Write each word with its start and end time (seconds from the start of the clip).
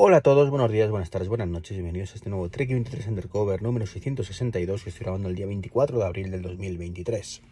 Hola 0.00 0.18
a 0.18 0.20
todos, 0.20 0.48
buenos 0.48 0.70
días, 0.70 0.88
buenas 0.90 1.10
tardes, 1.10 1.28
buenas 1.28 1.48
noches, 1.48 1.72
bienvenidos 1.72 2.12
a 2.12 2.14
este 2.14 2.30
nuevo 2.30 2.48
Trek 2.48 2.68
23 2.68 3.08
Undercover 3.08 3.62
número 3.62 3.84
662 3.84 4.84
que 4.84 4.90
estoy 4.90 5.02
grabando 5.02 5.28
el 5.28 5.34
día 5.34 5.46
24 5.46 5.98
de 5.98 6.04
abril 6.04 6.30
del 6.30 6.40
2023. 6.42 7.42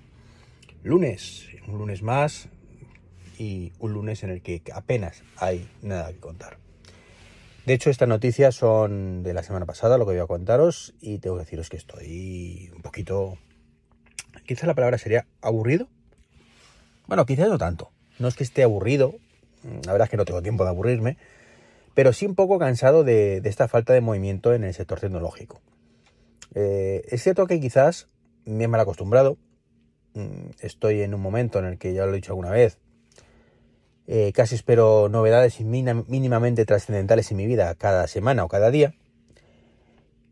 Lunes, 0.84 1.48
un 1.66 1.78
lunes 1.78 2.04
más 2.04 2.48
y 3.36 3.72
un 3.80 3.94
lunes 3.94 4.22
en 4.22 4.30
el 4.30 4.42
que 4.42 4.62
apenas 4.72 5.24
hay 5.38 5.68
nada 5.82 6.12
que 6.12 6.20
contar. 6.20 6.58
De 7.66 7.74
hecho, 7.74 7.90
estas 7.90 8.08
noticias 8.08 8.54
son 8.54 9.24
de 9.24 9.34
la 9.34 9.42
semana 9.42 9.66
pasada, 9.66 9.98
lo 9.98 10.06
que 10.06 10.12
voy 10.12 10.20
a 10.20 10.28
contaros, 10.28 10.94
y 11.00 11.18
tengo 11.18 11.34
que 11.34 11.42
deciros 11.42 11.68
que 11.68 11.78
estoy 11.78 12.70
un 12.76 12.80
poquito... 12.80 13.38
Quizás 14.46 14.68
la 14.68 14.74
palabra 14.76 14.98
sería 14.98 15.26
aburrido. 15.42 15.88
Bueno, 17.08 17.26
quizás 17.26 17.48
no 17.48 17.58
tanto. 17.58 17.90
No 18.20 18.28
es 18.28 18.36
que 18.36 18.44
esté 18.44 18.62
aburrido, 18.62 19.16
la 19.84 19.90
verdad 19.90 20.04
es 20.04 20.10
que 20.10 20.16
no 20.16 20.24
tengo 20.24 20.42
tiempo 20.42 20.62
de 20.62 20.70
aburrirme, 20.70 21.16
pero 21.96 22.12
sí 22.12 22.26
un 22.26 22.34
poco 22.34 22.58
cansado 22.58 23.04
de, 23.04 23.40
esta 23.44 23.68
falta 23.68 23.94
de 23.94 24.02
movimiento 24.02 24.52
en 24.52 24.64
el 24.64 24.74
sector 24.74 25.00
tecnológico. 25.00 25.62
Eh, 26.54 27.02
es 27.08 27.22
cierto 27.22 27.46
que 27.46 27.58
quizás 27.58 28.10
me 28.44 28.64
he 28.64 28.68
mal 28.68 28.82
acostumbrado, 28.82 29.38
mm, 30.12 30.50
estoy 30.60 31.00
en 31.00 31.14
un 31.14 31.22
momento 31.22 31.58
en 31.58 31.64
el 31.64 31.78
que 31.78 31.94
ya 31.94 32.04
lo 32.04 32.12
he 32.12 32.16
dicho 32.16 32.32
alguna 32.32 32.50
vez, 32.50 32.78
eh, 34.06 34.30
casi 34.34 34.56
espero 34.56 35.08
novedades 35.08 35.58
mínimamente 35.62 36.66
trascendentales 36.66 37.30
en 37.30 37.38
mi 37.38 37.46
vida 37.46 37.74
cada 37.76 38.06
semana 38.08 38.44
o 38.44 38.48
cada 38.48 38.70
día. 38.70 38.94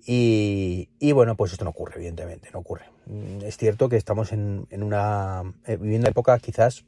Y, 0.07 0.87
bueno, 1.15 1.35
pues 1.35 1.53
esto 1.53 1.65
no 1.65 1.71
ocurre, 1.71 1.95
evidentemente, 1.97 2.51
no 2.53 2.59
ocurre. 2.59 2.85
Mm, 3.07 3.43
es 3.43 3.57
cierto 3.57 3.89
que 3.89 3.97
estamos 3.97 4.33
en, 4.33 4.67
una 4.71 5.55
eh, 5.67 5.79
viviendo 5.79 6.05
una 6.05 6.11
época 6.11 6.39
quizás 6.41 6.85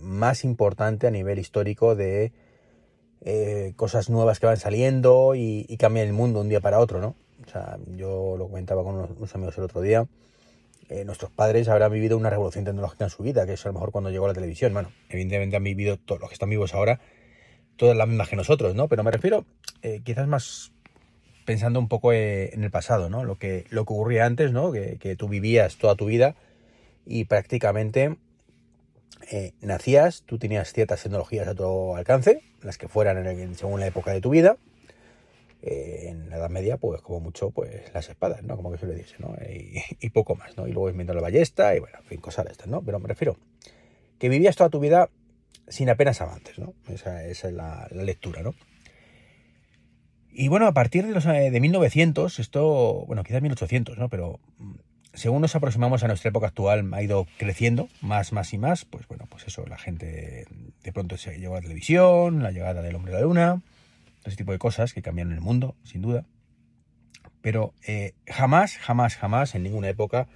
más 0.00 0.44
importante 0.44 1.08
a 1.08 1.10
nivel 1.10 1.40
histórico 1.40 1.96
de 1.96 2.32
eh, 3.22 3.72
cosas 3.76 4.10
nuevas 4.10 4.38
que 4.38 4.46
van 4.46 4.56
saliendo 4.56 5.34
y, 5.34 5.64
cambian 5.78 6.06
el 6.06 6.12
mundo 6.12 6.40
un 6.40 6.48
día 6.48 6.60
para 6.60 6.78
otro, 6.78 7.00
¿no? 7.00 7.14
O 7.46 7.50
sea, 7.50 7.78
yo 7.96 8.36
lo 8.36 8.48
comentaba 8.48 8.82
con 8.82 8.96
unos, 8.96 9.34
amigos 9.34 9.56
el 9.58 9.64
otro 9.64 9.80
día. 9.80 10.06
Eh, 10.88 11.04
nuestros 11.04 11.30
padres 11.30 11.68
habrán 11.68 11.92
vivido 11.92 12.16
una 12.16 12.30
revolución 12.30 12.64
tecnológica 12.64 13.04
en 13.04 13.10
su 13.10 13.22
vida, 13.22 13.44
que 13.46 13.54
es 13.54 13.66
a 13.66 13.70
lo 13.70 13.74
mejor 13.74 13.90
cuando 13.90 14.10
llegó 14.10 14.26
la 14.28 14.34
televisión. 14.34 14.72
Bueno, 14.72 14.92
evidentemente 15.08 15.56
han 15.56 15.64
vivido 15.64 15.96
todos 15.96 16.20
los 16.20 16.30
que 16.30 16.34
están 16.34 16.50
vivos 16.50 16.74
ahora, 16.74 17.00
todas 17.76 17.96
las 17.96 18.06
mismas 18.06 18.28
que 18.28 18.36
nosotros, 18.36 18.74
¿no? 18.74 18.88
Pero 18.88 19.02
me 19.02 19.10
refiero 19.10 19.44
eh, 19.82 20.00
quizás 20.04 20.28
más 20.28 20.72
pensando 21.44 21.78
un 21.78 21.88
poco 21.88 22.12
en 22.12 22.62
el 22.62 22.70
pasado, 22.70 23.08
¿no? 23.08 23.24
Lo 23.24 23.36
que, 23.36 23.66
lo 23.70 23.84
que 23.84 23.92
ocurría 23.92 24.26
antes, 24.26 24.52
¿no? 24.52 24.72
Que 24.72 25.16
tú 25.16 25.28
vivías 25.28 25.76
toda 25.76 25.94
tu 25.94 26.06
vida 26.06 26.34
y 27.04 27.24
prácticamente 27.24 28.16
eh, 29.30 29.52
nacías, 29.60 30.22
tú 30.24 30.38
tenías 30.38 30.72
ciertas 30.72 31.02
tecnologías 31.02 31.48
a 31.48 31.54
tu 31.54 31.96
alcance, 31.96 32.42
las 32.62 32.78
que 32.78 32.88
fueran 32.88 33.26
en 33.26 33.54
según 33.54 33.80
la 33.80 33.86
época 33.86 34.12
de 34.12 34.20
tu 34.20 34.30
vida. 34.30 34.56
Eh, 35.62 36.10
en 36.10 36.30
la 36.30 36.36
Edad 36.36 36.50
Media, 36.50 36.76
pues 36.76 37.00
como 37.02 37.18
mucho, 37.18 37.50
pues 37.50 37.92
las 37.92 38.08
espadas, 38.08 38.44
¿no? 38.44 38.56
Como 38.56 38.70
que 38.70 38.78
se 38.78 38.86
le 38.86 38.94
dice, 38.94 39.16
¿no? 39.18 39.34
Y, 40.00 40.10
poco 40.10 40.36
más, 40.36 40.56
¿no? 40.56 40.68
Y 40.68 40.72
luego 40.72 40.92
viendo 40.92 41.12
la 41.12 41.20
ballesta 41.20 41.74
y 41.74 41.80
bueno, 41.80 41.98
en 41.98 42.04
fin, 42.04 42.20
cosas 42.20 42.44
de 42.44 42.52
estas, 42.52 42.68
¿no? 42.68 42.82
Pero 42.82 43.00
me 43.00 43.08
refiero 43.08 43.36
que 44.20 44.28
vivías 44.28 44.54
toda 44.54 44.70
tu 44.70 44.78
vida 44.78 45.10
sin 45.66 45.90
apenas 45.90 46.20
avances, 46.20 46.58
¿no? 46.58 46.74
Esa, 46.88 47.24
es 47.24 47.42
la, 47.44 47.88
lectura, 47.90 48.42
¿no? 48.42 48.54
Y 50.30 50.46
bueno, 50.46 50.68
a 50.68 50.72
partir 50.72 51.04
de, 51.04 51.12
los, 51.12 51.26
eh, 51.26 51.50
de 51.50 51.60
1900, 51.60 52.38
esto, 52.38 53.04
bueno, 53.06 53.24
quizás 53.24 53.42
1800, 53.42 53.98
¿no? 53.98 54.08
Pero 54.08 54.38
según 55.16 55.40
nos 55.40 55.56
aproximamos 55.56 56.04
a 56.04 56.08
nuestra 56.08 56.28
época 56.28 56.48
actual, 56.48 56.92
ha 56.92 57.02
ido 57.02 57.26
creciendo 57.38 57.88
más, 58.02 58.32
más 58.32 58.52
y 58.52 58.58
más. 58.58 58.84
Pues 58.84 59.08
bueno, 59.08 59.26
pues 59.28 59.46
eso, 59.46 59.64
la 59.66 59.78
gente 59.78 60.46
de 60.82 60.92
pronto 60.92 61.16
se 61.16 61.38
llegó 61.38 61.54
a 61.54 61.58
la 61.58 61.62
televisión, 61.62 62.42
la 62.42 62.50
llegada 62.50 62.82
del 62.82 62.94
hombre 62.94 63.14
a 63.14 63.16
la 63.16 63.22
luna, 63.22 63.62
ese 64.24 64.36
tipo 64.36 64.52
de 64.52 64.58
cosas 64.58 64.92
que 64.92 65.00
cambiaron 65.00 65.32
el 65.32 65.40
mundo, 65.40 65.74
sin 65.84 66.02
duda. 66.02 66.26
Pero 67.40 67.72
eh, 67.86 68.12
jamás, 68.26 68.76
jamás, 68.76 69.16
jamás, 69.16 69.54
en 69.54 69.62
ninguna 69.62 69.88
época 69.88 70.28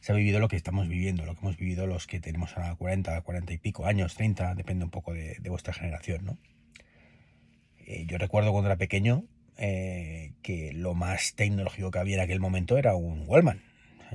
se 0.00 0.12
ha 0.12 0.16
vivido 0.16 0.40
lo 0.40 0.48
que 0.48 0.56
estamos 0.56 0.88
viviendo, 0.88 1.24
lo 1.24 1.34
que 1.34 1.40
hemos 1.40 1.56
vivido 1.56 1.86
los 1.86 2.06
que 2.06 2.18
tenemos 2.18 2.56
ahora 2.56 2.74
40, 2.74 3.20
40 3.20 3.52
y 3.52 3.58
pico 3.58 3.86
años, 3.86 4.14
30, 4.16 4.56
depende 4.56 4.84
un 4.84 4.90
poco 4.90 5.12
de, 5.14 5.38
vuestra 5.48 5.72
generación, 5.72 6.24
¿no? 6.24 6.38
Eh, 7.86 8.06
yo 8.06 8.18
recuerdo 8.18 8.50
cuando 8.50 8.68
era 8.68 8.76
pequeño 8.76 9.24
eh, 9.56 10.32
que 10.42 10.72
lo 10.72 10.94
más 10.94 11.34
tecnológico 11.34 11.90
que 11.90 11.98
había 12.00 12.16
en 12.16 12.22
aquel 12.22 12.40
momento 12.40 12.76
era 12.76 12.96
un 12.96 13.24
Wallman 13.26 13.62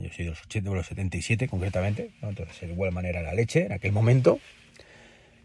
yo 0.01 0.09
soy 0.11 0.25
de 0.25 0.31
los 0.31 0.41
80, 0.43 0.69
de 0.69 0.75
los 0.75 0.87
77 0.87 1.47
concretamente, 1.47 2.11
entonces 2.21 2.59
de 2.61 2.73
igual 2.73 2.91
manera 2.91 3.21
la 3.21 3.33
leche 3.33 3.65
en 3.65 3.71
aquel 3.71 3.91
momento. 3.91 4.39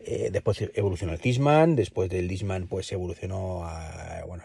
Eh, 0.00 0.28
después 0.30 0.62
evolucionó 0.74 1.14
el 1.14 1.20
Disman, 1.20 1.76
después 1.76 2.10
del 2.10 2.28
Disman 2.28 2.66
pues 2.66 2.92
evolucionó 2.92 3.66
bueno, 4.26 4.44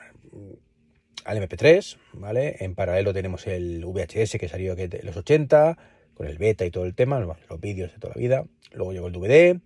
al 1.25 1.38
MP3, 1.38 1.98
¿vale? 2.14 2.58
En 2.59 2.75
paralelo 2.75 3.14
tenemos 3.14 3.46
el 3.48 3.84
VHS 3.86 4.38
que 4.40 4.48
salió 4.48 4.78
en 4.78 4.90
los 5.03 5.18
80, 5.18 5.78
con 6.14 6.28
el 6.28 6.38
beta 6.38 6.66
y 6.66 6.72
todo 6.72 6.86
el 6.86 6.96
tema, 6.96 7.19
los 7.19 7.62
vídeos 7.62 7.92
de 7.92 8.00
toda 8.00 8.14
la 8.16 8.19
vida. 8.19 8.46
Luego 8.74 8.94
llegó 8.94 9.08
el 9.08 9.14
DVD, 9.14 9.59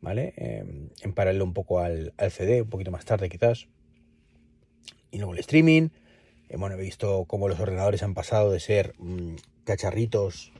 ¿vale? 0.00 0.34
Em, 0.36 0.88
en 1.02 1.12
paralelo 1.12 1.44
un 1.44 1.54
poco 1.54 1.80
al, 1.80 2.12
al, 2.16 2.30
CD, 2.30 2.62
un 2.62 2.70
poquito 2.70 2.90
más 2.90 3.04
tarde 3.04 3.28
quizás. 3.28 3.68
Y 5.10 5.18
luego 5.18 5.34
el 5.34 5.40
streaming. 5.40 5.88
Eh, 6.48 6.56
bueno, 6.56 6.76
he 6.76 6.80
visto 6.80 7.24
cómo 7.26 7.48
los 7.48 7.60
ordenadores 7.60 8.02
han 8.02 8.14
pasado 8.14 8.50
de 8.52 8.60
ser 8.60 8.94
mm, 8.98 9.36
cacharritos 9.64 10.52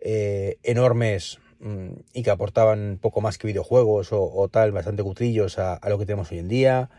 eh, 0.00 0.58
enormes 0.62 1.38
mm, 1.60 1.88
y 2.14 2.22
que 2.22 2.30
aportaban 2.30 2.98
poco 3.00 3.20
más 3.20 3.38
que 3.38 3.48
videojuegos 3.48 4.08
o, 4.12 4.48
tal, 4.48 4.72
bastante 4.72 5.02
cutrillos 5.02 5.58
a, 5.58 5.80
lo 5.88 5.98
que 5.98 6.06
tenemos 6.06 6.30
hoy 6.30 6.38
en 6.38 6.48
día. 6.48 6.90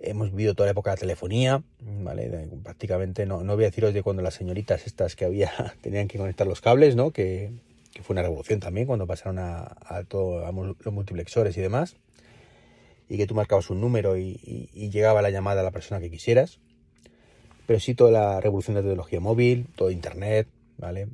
Hemos 0.00 0.30
vivido 0.32 0.54
toda 0.54 0.66
la 0.66 0.72
época 0.72 0.90
de 0.90 0.96
la 0.96 1.00
telefonía, 1.00 1.62
¿vale? 1.78 2.48
prácticamente, 2.64 3.24
no, 3.24 3.44
no 3.44 3.54
voy 3.54 3.64
a 3.64 3.68
deciros 3.68 3.94
de 3.94 4.02
cuando 4.02 4.20
las 4.20 4.34
señoritas 4.34 4.86
estas 4.86 5.14
que 5.14 5.24
había 5.24 5.52
tenían 5.80 6.08
que 6.08 6.18
conectar 6.18 6.46
los 6.46 6.60
cables, 6.60 6.96
¿no? 6.96 7.12
Que, 7.12 7.52
fue 8.02 8.14
una 8.14 8.22
revolución 8.22 8.58
también 8.58 8.86
cuando 8.86 9.06
pasaron 9.06 9.38
a, 9.38 9.76
a, 9.84 10.02
todo, 10.04 10.46
a 10.46 10.50
los 10.50 10.94
multiplexores 10.94 11.58
y 11.58 11.60
demás. 11.60 11.96
Y 13.06 13.18
que 13.18 13.26
tú 13.26 13.34
marcabas 13.34 13.68
un 13.68 13.82
número 13.82 14.16
y, 14.16 14.40
y 14.72 14.88
llegaba 14.88 15.20
la 15.20 15.28
llamada 15.28 15.60
a 15.60 15.64
la 15.64 15.72
persona 15.72 16.00
que 16.00 16.10
quisieras 16.10 16.58
pero 17.72 17.80
sí 17.80 17.94
toda 17.94 18.10
la 18.10 18.38
revolución 18.38 18.74
de 18.74 18.82
la 18.82 18.88
tecnología 18.88 19.18
móvil, 19.18 19.66
todo 19.74 19.90
Internet, 19.90 20.46
¿vale? 20.76 21.08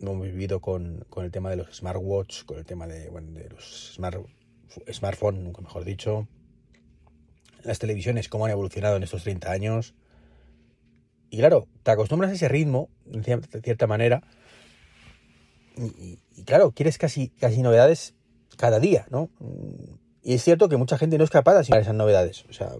Hemos 0.00 0.20
vivido 0.20 0.58
con, 0.58 1.06
el 1.16 1.30
tema 1.30 1.48
de 1.48 1.54
los 1.54 1.76
smartwatch, 1.76 2.42
con 2.44 2.58
el 2.58 2.64
tema 2.64 2.88
de, 2.88 3.08
los 3.50 3.92
smart, 3.94 4.18
smartphones, 4.92 5.44
nunca 5.44 5.62
mejor 5.62 5.84
dicho. 5.84 6.26
Las 7.62 7.78
televisiones, 7.78 8.28
cómo 8.28 8.46
han 8.46 8.50
evolucionado 8.50 8.96
en 8.96 9.04
estos 9.04 9.22
30 9.22 9.48
años. 9.48 9.94
Y 11.30 11.36
claro, 11.36 11.68
te 11.84 11.92
acostumbras 11.92 12.32
a 12.32 12.34
ese 12.34 12.48
ritmo, 12.48 12.88
de 13.04 13.60
cierta 13.62 13.86
manera. 13.86 14.24
Y, 15.76 16.18
claro, 16.46 16.72
quieres 16.72 16.98
casi, 16.98 17.28
casi 17.28 17.62
novedades 17.62 18.16
cada 18.56 18.80
día, 18.80 19.06
¿no? 19.08 19.30
Y 20.24 20.34
es 20.34 20.42
cierto 20.42 20.68
que 20.68 20.76
mucha 20.76 20.98
gente 20.98 21.16
no 21.16 21.22
es 21.22 21.30
capaz 21.30 21.54
de 21.54 21.60
asimilar 21.60 21.82
esas 21.82 21.94
novedades. 21.94 22.44
O 22.50 22.52
sea, 22.52 22.72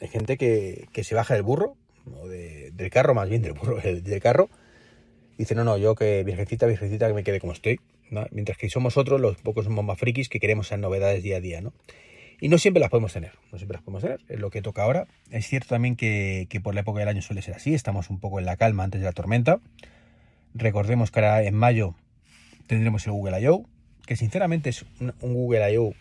hay 0.00 0.06
gente 0.06 0.38
que, 0.38 0.86
que 0.92 1.02
se 1.02 1.16
baja 1.16 1.34
del 1.34 1.42
burro 1.42 1.76
del 2.78 2.90
carro, 2.90 3.14
más 3.14 3.28
bien 3.28 3.42
del 3.82 4.02
del 4.02 4.20
carro, 4.20 4.48
dice, 5.36 5.54
no, 5.54 5.64
no, 5.64 5.76
yo 5.76 5.94
que 5.94 6.24
virgencita, 6.24 6.66
virgencita, 6.66 7.06
que 7.06 7.14
me 7.14 7.24
quede 7.24 7.40
como 7.40 7.52
estoy. 7.52 7.80
Mientras 8.30 8.56
que 8.56 8.70
somos 8.70 8.96
otros, 8.96 9.20
los 9.20 9.36
pocos 9.36 9.66
somos 9.66 9.84
más 9.84 9.98
frikis 9.98 10.30
que 10.30 10.40
queremos 10.40 10.68
esas 10.68 10.78
novedades 10.78 11.22
día 11.22 11.36
a 11.36 11.40
día, 11.40 11.60
¿no? 11.60 11.74
Y 12.40 12.48
no 12.48 12.56
siempre 12.56 12.80
las 12.80 12.88
podemos 12.88 13.12
tener, 13.12 13.32
no 13.52 13.58
siempre 13.58 13.74
las 13.76 13.82
podemos 13.82 14.02
tener, 14.02 14.20
es 14.28 14.40
lo 14.40 14.48
que 14.50 14.62
toca 14.62 14.84
ahora. 14.84 15.08
Es 15.30 15.46
cierto 15.46 15.68
también 15.68 15.96
que, 15.96 16.46
que 16.48 16.60
por 16.60 16.74
la 16.74 16.80
época 16.80 17.00
del 17.00 17.08
año 17.08 17.20
suele 17.20 17.42
ser 17.42 17.56
así, 17.56 17.74
estamos 17.74 18.08
un 18.08 18.20
poco 18.20 18.38
en 18.38 18.46
la 18.46 18.56
calma 18.56 18.84
antes 18.84 19.00
de 19.00 19.04
la 19.04 19.12
tormenta. 19.12 19.60
Recordemos 20.54 21.10
que 21.10 21.20
ahora 21.20 21.42
en 21.42 21.54
mayo 21.54 21.94
tendremos 22.66 23.04
el 23.06 23.12
Google 23.12 23.40
I.O., 23.40 23.66
que 24.06 24.16
sinceramente 24.16 24.70
es 24.70 24.86
un, 25.00 25.12
Google 25.20 25.72
I.O. 25.72 25.92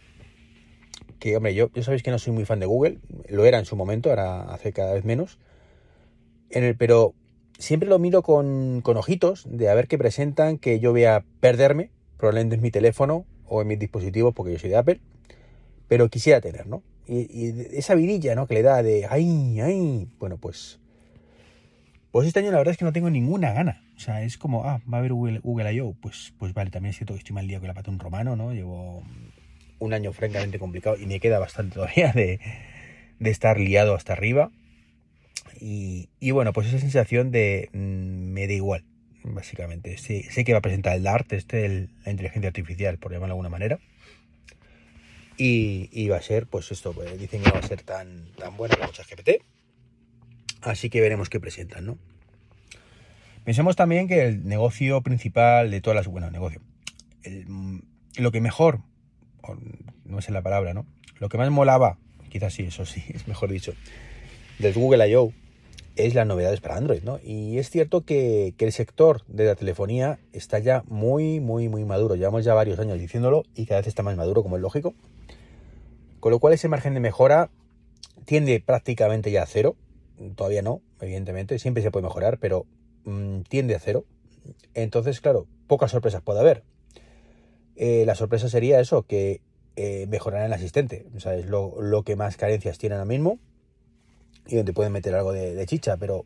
que, 1.20 1.36
hombre, 1.36 1.54
yo, 1.56 1.72
yo 1.74 1.84
sabéis 1.84 2.04
que 2.04 2.12
no 2.12 2.20
soy 2.20 2.34
muy 2.34 2.46
fan 2.46 2.60
de 2.60 2.68
Google, 2.68 3.00
lo 3.28 3.46
era 3.46 3.58
en 3.58 3.66
su 3.66 3.76
momento, 3.76 4.10
ahora 4.10 4.44
hace 4.54 4.72
cada 4.72 4.94
vez 4.94 5.04
menos, 5.04 5.40
en 6.50 6.64
el, 6.64 6.76
pero 6.76 7.14
siempre 7.58 7.90
lo 7.90 8.00
miro 8.00 8.22
con, 8.22 8.82
ojitos 8.86 9.46
de 9.50 9.70
a 9.70 9.74
ver 9.74 9.88
qué 9.88 9.98
presentan, 9.98 10.58
que 10.58 10.80
yo 10.80 10.92
voy 10.92 11.06
a 11.06 11.24
perderme, 11.40 11.92
probablemente 12.18 12.56
en 12.56 12.62
mi 12.62 12.72
teléfono 12.72 13.26
o 13.46 13.62
en 13.62 13.68
mis 13.68 13.80
dispositivos, 13.80 14.34
porque 14.34 14.54
yo 14.54 14.60
soy 14.60 14.70
de 14.70 14.78
Apple. 14.78 15.00
pero 15.88 16.10
quisiera 16.10 16.42
tener, 16.42 16.68
¿no? 16.68 16.84
Y, 17.08 17.78
esa 17.78 17.96
vidilla, 17.96 18.36
¿no? 18.36 18.48
Que 18.48 18.56
le 18.56 18.62
da 18.64 18.84
de, 18.84 19.08
ay, 19.10 19.60
ay, 19.62 20.08
bueno, 20.20 20.38
pues, 20.38 20.80
pues 22.12 22.28
este 22.28 22.40
año 22.40 22.52
la 22.52 22.58
verdad 22.58 22.74
es 22.74 22.78
que 22.78 22.86
no 22.86 22.92
tengo 22.92 23.10
ninguna 23.10 23.54
gana. 23.54 23.84
O 23.96 24.00
sea, 24.00 24.22
es 24.24 24.38
como, 24.38 24.66
ah, 24.66 24.82
va 24.92 24.98
a 24.98 25.00
haber 25.00 25.14
Google, 25.14 25.40
Google 25.40 25.74
I.O. 25.74 25.94
Pues, 25.94 26.34
pues 26.38 26.54
vale, 26.54 26.70
también 26.70 26.92
es 26.92 26.98
cierto 26.98 27.14
que 27.14 27.20
estoy 27.20 27.34
mal 27.34 27.48
día 27.48 27.60
con 27.60 27.68
la 27.68 27.74
pata 27.74 27.90
un 27.90 28.00
romano, 28.00 28.36
¿no? 28.36 28.54
Llevo 28.54 29.04
un 29.80 29.94
año 29.94 30.12
francamente 30.12 30.60
complicado 30.60 30.98
y 30.98 31.06
me 31.06 31.20
queda 31.20 31.40
bastante 31.40 31.76
todavía 31.76 32.12
de, 32.12 32.40
de 33.20 33.30
estar 33.30 33.60
liado 33.60 33.96
hasta 33.96 34.14
arriba. 34.14 34.52
Y, 35.60 36.32
bueno, 36.32 36.54
pues 36.54 36.68
esa 36.68 36.80
sensación 36.80 37.32
de 37.32 37.70
mm, 37.74 38.32
me 38.32 38.48
da 38.48 38.54
igual, 38.54 38.84
básicamente. 39.24 39.98
Sé, 39.98 40.24
sé, 40.32 40.44
que 40.44 40.54
va 40.54 40.60
a 40.60 40.62
presentar 40.62 40.96
el 40.96 41.04
DART, 41.04 41.34
este, 41.34 41.88
la 42.06 42.12
inteligencia 42.12 42.48
artificial, 42.48 42.98
por 42.98 43.12
llamarlo 43.12 43.34
de 43.34 43.38
alguna 43.38 43.50
manera. 43.50 43.80
Y, 45.38 46.08
va 46.10 46.18
a 46.18 46.22
ser, 46.22 46.48
pues 46.48 46.72
esto, 46.72 46.94
pues 46.94 47.20
dicen 47.20 47.44
que 47.44 47.52
va 47.52 47.60
a 47.60 47.64
ser 47.64 47.84
tan, 47.84 48.32
tan 48.38 48.58
buena 48.58 48.76
como 48.76 48.92
ChatGPT. 48.92 49.44
Así 50.62 50.90
que 50.90 51.02
veremos 51.02 51.30
qué 51.30 51.40
presentan, 51.40 51.86
¿no? 51.86 51.98
Pensemos 53.44 53.76
también 53.76 54.08
que 54.08 54.26
el 54.26 54.46
negocio 54.46 55.02
principal 55.02 55.72
de 55.72 55.80
todas 55.80 55.96
las... 55.96 56.08
Bueno, 56.08 56.30
negocio. 56.32 56.62
lo 58.18 58.32
que 58.32 58.42
mejor, 58.42 58.82
no 60.06 60.22
sé 60.22 60.32
la 60.32 60.42
palabra, 60.42 60.74
¿no? 60.74 60.86
Lo 61.20 61.30
que 61.30 61.38
más 61.38 61.50
molaba, 61.52 61.98
quizás 62.30 62.54
sí, 62.54 62.64
eso 62.64 62.86
sí, 62.86 63.04
es 63.14 63.28
mejor 63.28 63.52
dicho, 63.52 63.74
del 64.60 64.74
Google 64.74 65.08
I.O. 65.08 65.32
es 65.98 66.16
las 66.16 66.26
novedades 66.26 66.62
para 66.62 66.78
Android, 66.78 67.04
¿no? 67.04 67.20
Y 67.24 67.58
es 67.58 67.70
cierto 67.70 68.06
que, 68.06 68.54
que, 68.58 68.66
el 68.66 68.72
sector 68.72 69.24
de 69.28 69.46
la 69.46 69.56
telefonía 69.56 70.20
está 70.32 70.60
ya 70.60 70.84
muy, 70.88 71.40
muy, 71.40 71.70
muy 71.70 71.86
maduro. 71.86 72.16
Llevamos 72.16 72.46
ya 72.46 72.54
varios 72.54 72.80
años 72.80 73.00
diciéndolo 73.00 73.44
y 73.56 73.66
cada 73.66 73.82
vez 73.82 73.88
está 73.88 74.04
más 74.04 74.16
maduro, 74.16 74.44
como 74.44 74.56
es 74.56 74.62
lógico. 74.62 74.94
Con 76.20 76.32
lo 76.32 76.40
cual 76.40 76.54
ese 76.54 76.68
margen 76.68 76.94
de 76.94 77.00
mejora 77.00 77.50
tiende 78.26 78.60
prácticamente 78.60 79.32
ya 79.32 79.44
a 79.44 79.46
cero. 79.46 79.76
Todavía 80.36 80.62
no, 80.62 80.82
evidentemente. 81.00 81.60
Siempre 81.60 81.84
se 81.84 81.92
puede 81.92 82.04
mejorar, 82.04 82.40
pero 82.40 82.66
mm, 83.06 83.42
tiende 83.42 83.76
a 83.76 83.80
cero. 83.80 84.06
Entonces, 84.74 85.22
claro, 85.22 85.48
pocas 85.68 85.92
sorpresas 85.92 86.22
puede 86.22 86.40
haber. 86.40 86.64
Eh, 87.76 88.04
la 88.06 88.16
sorpresa 88.16 88.50
sería 88.50 88.80
eso, 88.80 89.04
que 89.04 89.42
eh, 89.76 90.08
mejorarán 90.10 90.48
el 90.48 90.54
asistente. 90.54 91.06
O 91.16 91.20
sea, 91.20 91.36
es 91.36 91.46
lo, 91.46 92.04
que 92.04 92.16
más 92.16 92.38
carencias 92.38 92.78
tiene 92.78 92.96
ahora 92.96 93.06
mismo. 93.06 93.40
Y 94.48 94.56
donde 94.56 94.74
pueden 94.74 94.94
meter 94.94 95.14
algo 95.16 95.34
de, 95.34 95.66
chicha, 95.66 95.98
pero, 95.98 96.26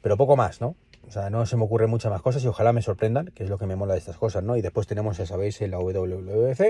pero 0.00 0.16
poco 0.16 0.36
más, 0.36 0.60
¿no? 0.60 0.76
O 1.06 1.10
sea, 1.10 1.30
no 1.30 1.46
se 1.46 1.56
me 1.56 1.64
ocurren 1.64 1.88
muchas 1.88 2.10
más 2.10 2.20
cosas 2.20 2.44
y 2.44 2.48
ojalá 2.48 2.72
me 2.72 2.82
sorprendan, 2.82 3.26
que 3.34 3.44
es 3.44 3.50
lo 3.50 3.58
que 3.58 3.66
me 3.66 3.76
mola 3.76 3.94
de 3.94 4.00
estas 4.00 4.16
cosas, 4.16 4.42
¿no? 4.42 4.56
Y 4.56 4.62
después 4.62 4.86
tenemos, 4.86 5.16
ya 5.16 5.26
sabéis, 5.26 5.60
la 5.60 5.78
WWF, 5.78 6.60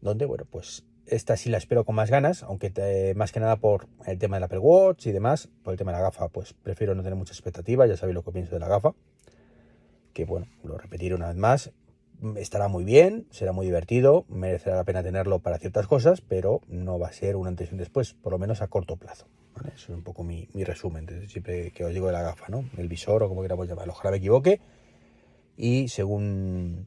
donde, 0.00 0.24
bueno, 0.24 0.44
pues 0.50 0.84
esta 1.06 1.36
sí 1.36 1.50
la 1.50 1.58
espero 1.58 1.84
con 1.84 1.94
más 1.94 2.10
ganas, 2.10 2.42
aunque 2.42 3.12
más 3.16 3.32
que 3.32 3.40
nada 3.40 3.56
por 3.56 3.86
el 4.06 4.18
tema 4.18 4.36
del 4.36 4.44
Apple 4.44 4.58
Watch 4.58 5.06
y 5.06 5.12
demás. 5.12 5.48
Por 5.62 5.72
el 5.72 5.78
tema 5.78 5.92
de 5.92 5.98
la 5.98 6.02
gafa, 6.02 6.28
pues 6.28 6.52
prefiero 6.52 6.94
no 6.94 7.02
tener 7.02 7.16
mucha 7.16 7.32
expectativa, 7.32 7.86
ya 7.86 7.96
sabéis 7.96 8.14
lo 8.14 8.22
que 8.22 8.32
pienso 8.32 8.54
de 8.54 8.60
la 8.60 8.68
gafa. 8.68 8.92
Que 10.12 10.24
bueno, 10.24 10.46
lo 10.64 10.78
repetiré 10.78 11.14
una 11.14 11.28
vez 11.28 11.36
más. 11.36 11.72
Estará 12.36 12.68
muy 12.68 12.84
bien, 12.84 13.26
será 13.30 13.52
muy 13.52 13.66
divertido, 13.66 14.24
merecerá 14.28 14.76
la 14.76 14.84
pena 14.84 15.02
tenerlo 15.02 15.40
para 15.40 15.58
ciertas 15.58 15.86
cosas, 15.86 16.22
pero 16.22 16.62
no 16.68 16.98
va 16.98 17.08
a 17.08 17.12
ser 17.12 17.36
un 17.36 17.46
antes 17.46 17.70
y 17.70 17.74
un 17.74 17.78
después, 17.78 18.14
por 18.14 18.32
lo 18.32 18.38
menos 18.38 18.62
a 18.62 18.68
corto 18.68 18.96
plazo. 18.96 19.26
Es 19.74 19.88
un 19.88 20.02
poco 20.02 20.22
mi, 20.22 20.48
resumen, 20.54 21.28
siempre 21.28 21.70
que 21.70 21.84
os 21.84 21.92
digo 21.92 22.06
de 22.06 22.12
la 22.12 22.22
gafa, 22.22 22.46
¿no? 22.48 22.64
El 22.76 22.88
visor 22.88 23.22
o 23.22 23.28
como 23.28 23.42
queramos 23.42 23.68
llamarlo. 23.68 23.92
Ojalá 23.92 24.10
me 24.10 24.18
equivoque. 24.18 24.60
Y 25.56 25.88
según 25.88 26.86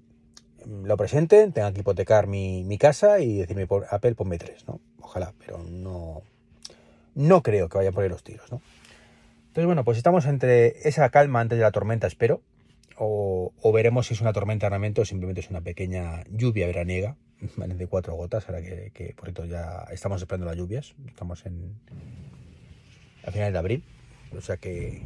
lo 0.65 0.97
presenten, 0.97 1.51
tengan 1.51 1.73
que 1.73 1.81
hipotecar 1.81 2.27
mi, 2.27 2.77
casa 2.77 3.19
y 3.19 3.39
decirme 3.39 3.65
por 3.67 3.87
Apple 3.89 4.15
ponme 4.15 4.37
tres, 4.37 4.67
¿no? 4.67 4.79
Ojalá, 5.01 5.33
pero 5.39 5.59
no, 5.63 6.21
no 7.15 7.41
creo 7.41 7.69
que 7.69 7.77
vayan 7.77 7.93
por 7.93 8.03
ahí 8.03 8.09
los 8.09 8.23
tiros, 8.23 8.51
¿no? 8.51 8.61
Entonces, 9.47 9.65
bueno, 9.65 9.83
pues 9.83 9.97
estamos 9.97 10.25
entre 10.27 10.87
esa 10.87 11.09
calma 11.09 11.39
antes 11.39 11.57
de 11.57 11.63
la 11.63 11.71
tormenta, 11.71 12.05
espero, 12.05 12.41
o, 12.99 13.71
veremos 13.73 14.07
si 14.07 14.13
es 14.13 14.21
una 14.21 14.33
tormenta 14.33 14.69
realmente 14.69 15.01
o 15.01 15.05
simplemente 15.05 15.41
es 15.41 15.49
una 15.49 15.61
pequeña 15.61 16.23
lluvia 16.29 16.67
veraniega, 16.67 17.17
de 17.57 17.87
cuatro 17.87 18.15
gotas, 18.15 18.47
ahora 18.47 18.61
que, 18.61 19.13
por 19.15 19.25
cierto 19.25 19.45
ya 19.45 19.85
estamos 19.91 20.21
esperando 20.21 20.45
las 20.45 20.57
lluvias, 20.57 20.95
estamos 21.07 21.45
en 21.45 21.79
a 23.25 23.31
finales 23.31 23.53
de 23.53 23.59
abril, 23.59 23.83
o 24.35 24.41
sea 24.41 24.57
que, 24.57 25.03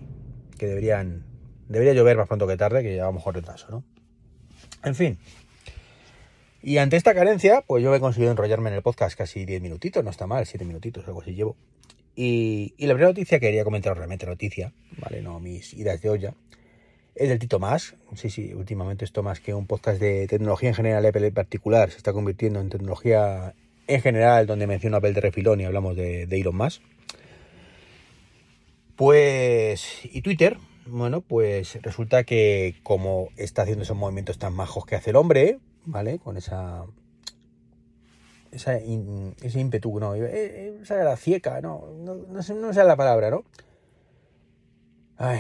que 0.58 0.68
deberían, 0.68 1.26
debería 1.68 1.94
llover 1.94 2.18
más 2.18 2.28
pronto 2.28 2.48
que 2.48 2.58
tarde, 2.58 2.84
que 2.84 2.96
ya 2.96 3.04
a 3.04 3.08
lo 3.08 3.14
mejor 3.14 3.36
retraso, 3.36 3.68
¿no? 3.70 3.84
En 4.84 4.96
fin, 4.96 5.18
y 6.66 6.78
ante 6.78 6.96
esta 6.96 7.14
carencia, 7.14 7.62
pues 7.68 7.84
yo 7.84 7.94
he 7.94 8.00
conseguido 8.00 8.32
enrollarme 8.32 8.70
en 8.70 8.78
el 8.78 8.82
podcast 8.82 9.18
casi 9.18 9.44
10 9.44 9.62
minutitos, 9.62 10.02
no 10.02 10.10
está 10.10 10.28
mal, 10.28 10.46
7 10.46 10.64
minutitos, 10.64 11.06
algo 11.06 11.22
así 11.22 11.36
llevo. 11.36 11.58
Y, 12.16 12.74
la 12.78 12.94
primera 12.94 13.10
noticia 13.10 13.38
que 13.38 13.48
quería 13.48 13.66
comentar, 13.66 13.98
realmente 13.98 14.26
noticia, 14.26 14.72
¿vale? 14.98 15.22
No 15.22 15.42
mis 15.42 15.74
ideas 15.74 16.02
de 16.02 16.10
olla, 16.10 16.34
es 17.16 17.30
del 17.30 17.40
Tito 17.40 17.60
Más. 17.60 17.96
Sí, 18.16 18.30
sí, 18.30 18.54
últimamente 18.54 19.06
esto 19.06 19.24
más 19.24 19.40
que 19.40 19.54
un 19.54 19.68
podcast 19.68 20.00
de 20.00 20.28
tecnología 20.28 20.70
en 20.70 20.76
general, 20.76 21.06
Apple 21.06 21.28
en 21.28 21.34
particular, 21.34 21.92
se 21.92 21.98
está 21.98 22.14
convirtiendo 22.14 22.60
en 22.60 22.70
tecnología 22.70 23.54
en 23.88 24.02
general, 24.02 24.48
donde 24.48 24.68
menciono 24.68 24.98
Apple 24.98 25.14
de 25.14 25.22
refilón 25.22 25.62
y 25.62 25.66
hablamos 25.66 25.96
de, 25.96 26.26
de 26.26 26.42
Elon 26.42 26.56
Musk. 26.56 26.82
Pues, 28.96 30.00
y 30.04 30.22
Twitter, 30.22 30.58
bueno, 30.86 31.22
pues 31.22 31.82
resulta 31.82 32.24
que 32.24 32.76
como 32.84 33.30
está 33.38 33.64
haciendo 33.64 33.84
esos 33.84 33.98
movimientos 33.98 34.38
tan 34.38 34.54
majos 34.54 34.86
que 34.86 34.96
hace 34.96 35.10
el 35.10 35.16
hombre, 35.16 35.60
¿vale? 35.86 36.20
Con 36.20 36.38
esa, 36.38 36.86
esa 38.52 38.76
ese 38.76 39.60
ímpetu, 39.60 40.00
¿no? 40.00 40.16
Eh, 40.16 40.22
eh, 40.24 40.80
esa 40.82 40.96
gracieca, 40.96 41.60
¿no? 41.62 41.92
No, 41.98 42.16
no, 42.16 42.40
no 42.40 42.74
sé 42.74 42.84
la 42.84 42.96
palabra, 42.96 43.32
¿no? 43.32 43.44
Ay, 45.18 45.40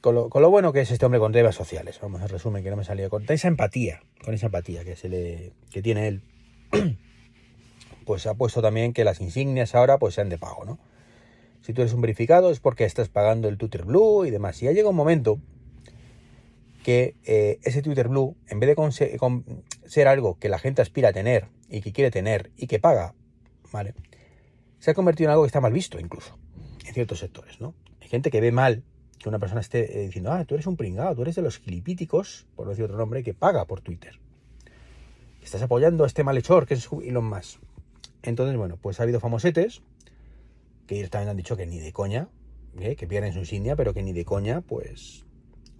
con, 0.00 0.14
lo, 0.14 0.28
con 0.28 0.42
lo, 0.42 0.50
bueno 0.50 0.72
que 0.72 0.80
es 0.80 0.90
este 0.90 1.04
hombre 1.04 1.20
con 1.20 1.32
redes 1.32 1.54
sociales, 1.54 1.98
vamos, 2.00 2.22
a 2.22 2.26
resumen, 2.26 2.62
que 2.62 2.70
no 2.70 2.76
me 2.76 2.84
salía 2.84 3.08
con 3.08 3.24
esa 3.28 3.48
empatía, 3.48 4.02
con 4.24 4.34
esa 4.34 4.46
empatía 4.46 4.84
que 4.84 4.96
se 4.96 5.08
le 5.08 5.52
que 5.70 5.82
tiene 5.82 6.08
él, 6.08 6.22
pues 8.04 8.26
ha 8.26 8.34
puesto 8.34 8.62
también 8.62 8.92
que 8.92 9.04
las 9.04 9.20
insignias 9.20 9.74
ahora 9.74 9.98
pues 9.98 10.14
sean 10.14 10.28
de 10.28 10.38
pago, 10.38 10.64
¿no? 10.64 10.78
Si 11.60 11.72
tú 11.72 11.82
eres 11.82 11.92
un 11.92 12.00
verificado 12.00 12.50
es 12.50 12.60
porque 12.60 12.84
estás 12.84 13.08
pagando 13.08 13.48
el 13.48 13.58
Twitter 13.58 13.84
Blue 13.84 14.24
y 14.24 14.30
demás. 14.30 14.62
Y 14.62 14.66
ya 14.66 14.72
llega 14.72 14.88
un 14.88 14.96
momento 14.96 15.38
que 16.82 17.16
eh, 17.24 17.58
ese 17.62 17.82
Twitter 17.82 18.08
Blue, 18.08 18.36
en 18.48 18.60
vez 18.60 18.74
de 18.74 19.42
ser 19.84 20.08
algo 20.08 20.38
que 20.38 20.48
la 20.48 20.58
gente 20.58 20.80
aspira 20.80 21.10
a 21.10 21.12
tener 21.12 21.48
y 21.68 21.82
que 21.82 21.92
quiere 21.92 22.10
tener 22.10 22.50
y 22.56 22.66
que 22.66 22.78
paga, 22.78 23.14
¿vale? 23.72 23.94
Se 24.78 24.92
ha 24.92 24.94
convertido 24.94 25.28
en 25.28 25.32
algo 25.32 25.42
que 25.42 25.48
está 25.48 25.60
mal 25.60 25.72
visto 25.72 26.00
incluso 26.00 26.38
en 26.86 26.94
ciertos 26.94 27.18
sectores, 27.18 27.60
¿no? 27.60 27.74
Hay 28.00 28.08
gente 28.08 28.30
que 28.30 28.40
ve 28.40 28.52
mal 28.52 28.84
que 29.18 29.28
una 29.28 29.38
persona 29.38 29.60
esté 29.60 30.00
eh, 30.00 30.06
diciendo, 30.06 30.32
ah, 30.32 30.44
tú 30.44 30.54
eres 30.54 30.66
un 30.66 30.76
pringado, 30.76 31.14
tú 31.14 31.22
eres 31.22 31.36
de 31.36 31.42
los 31.42 31.58
gilipíticos, 31.58 32.46
por 32.56 32.68
decir 32.68 32.84
otro 32.84 32.96
nombre, 32.96 33.22
que 33.22 33.34
paga 33.34 33.64
por 33.64 33.80
Twitter. 33.80 34.18
Estás 35.42 35.62
apoyando 35.62 36.04
a 36.04 36.06
este 36.06 36.24
malhechor 36.24 36.66
que 36.66 36.74
es 36.74 36.88
Elon 37.04 37.24
Musk. 37.24 37.60
Entonces, 38.22 38.56
bueno, 38.56 38.78
pues 38.80 39.00
ha 39.00 39.04
habido 39.04 39.20
famosetes 39.20 39.82
que 40.86 41.06
también 41.08 41.30
han 41.30 41.36
dicho 41.36 41.56
que 41.56 41.66
ni 41.66 41.78
de 41.78 41.92
coña, 41.92 42.28
¿eh? 42.80 42.96
que 42.96 43.06
pierden 43.06 43.32
su 43.32 43.40
insignia, 43.40 43.76
pero 43.76 43.94
que 43.94 44.02
ni 44.02 44.12
de 44.12 44.24
coña, 44.24 44.62
pues 44.62 45.24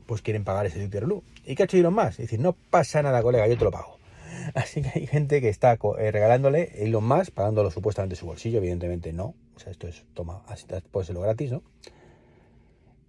pues 0.09 0.23
quieren 0.23 0.43
pagar 0.43 0.65
ese 0.65 0.79
Twitter 0.79 1.05
Blue. 1.05 1.23
¿Y 1.45 1.55
qué 1.55 1.63
ha 1.63 1.67
hecho 1.67 1.77
Elon 1.77 1.95
Musk? 1.95 2.17
Decir, 2.17 2.41
no 2.41 2.55
pasa 2.55 3.03
nada, 3.03 3.23
colega, 3.23 3.47
yo 3.47 3.59
te 3.59 3.65
lo 3.65 3.71
pago. 3.71 3.99
Así 4.55 4.81
que 4.81 4.91
hay 4.95 5.07
gente 5.07 5.43
que 5.43 5.51
está 5.51 5.79
eh, 5.99 6.11
regalándole 6.11 6.73
Elon 6.83 7.07
Musk, 7.07 7.33
pagándolo 7.33 7.71
supuestamente 7.71 8.17
su 8.17 8.25
bolsillo, 8.25 8.59
evidentemente 8.59 9.13
no. 9.13 9.35
O 9.55 9.59
sea, 9.59 9.71
esto 9.71 9.87
es, 9.87 10.07
toma, 10.15 10.43
así 10.47 10.67
puede 10.91 11.13
gratis, 11.13 11.53
¿no? 11.53 11.63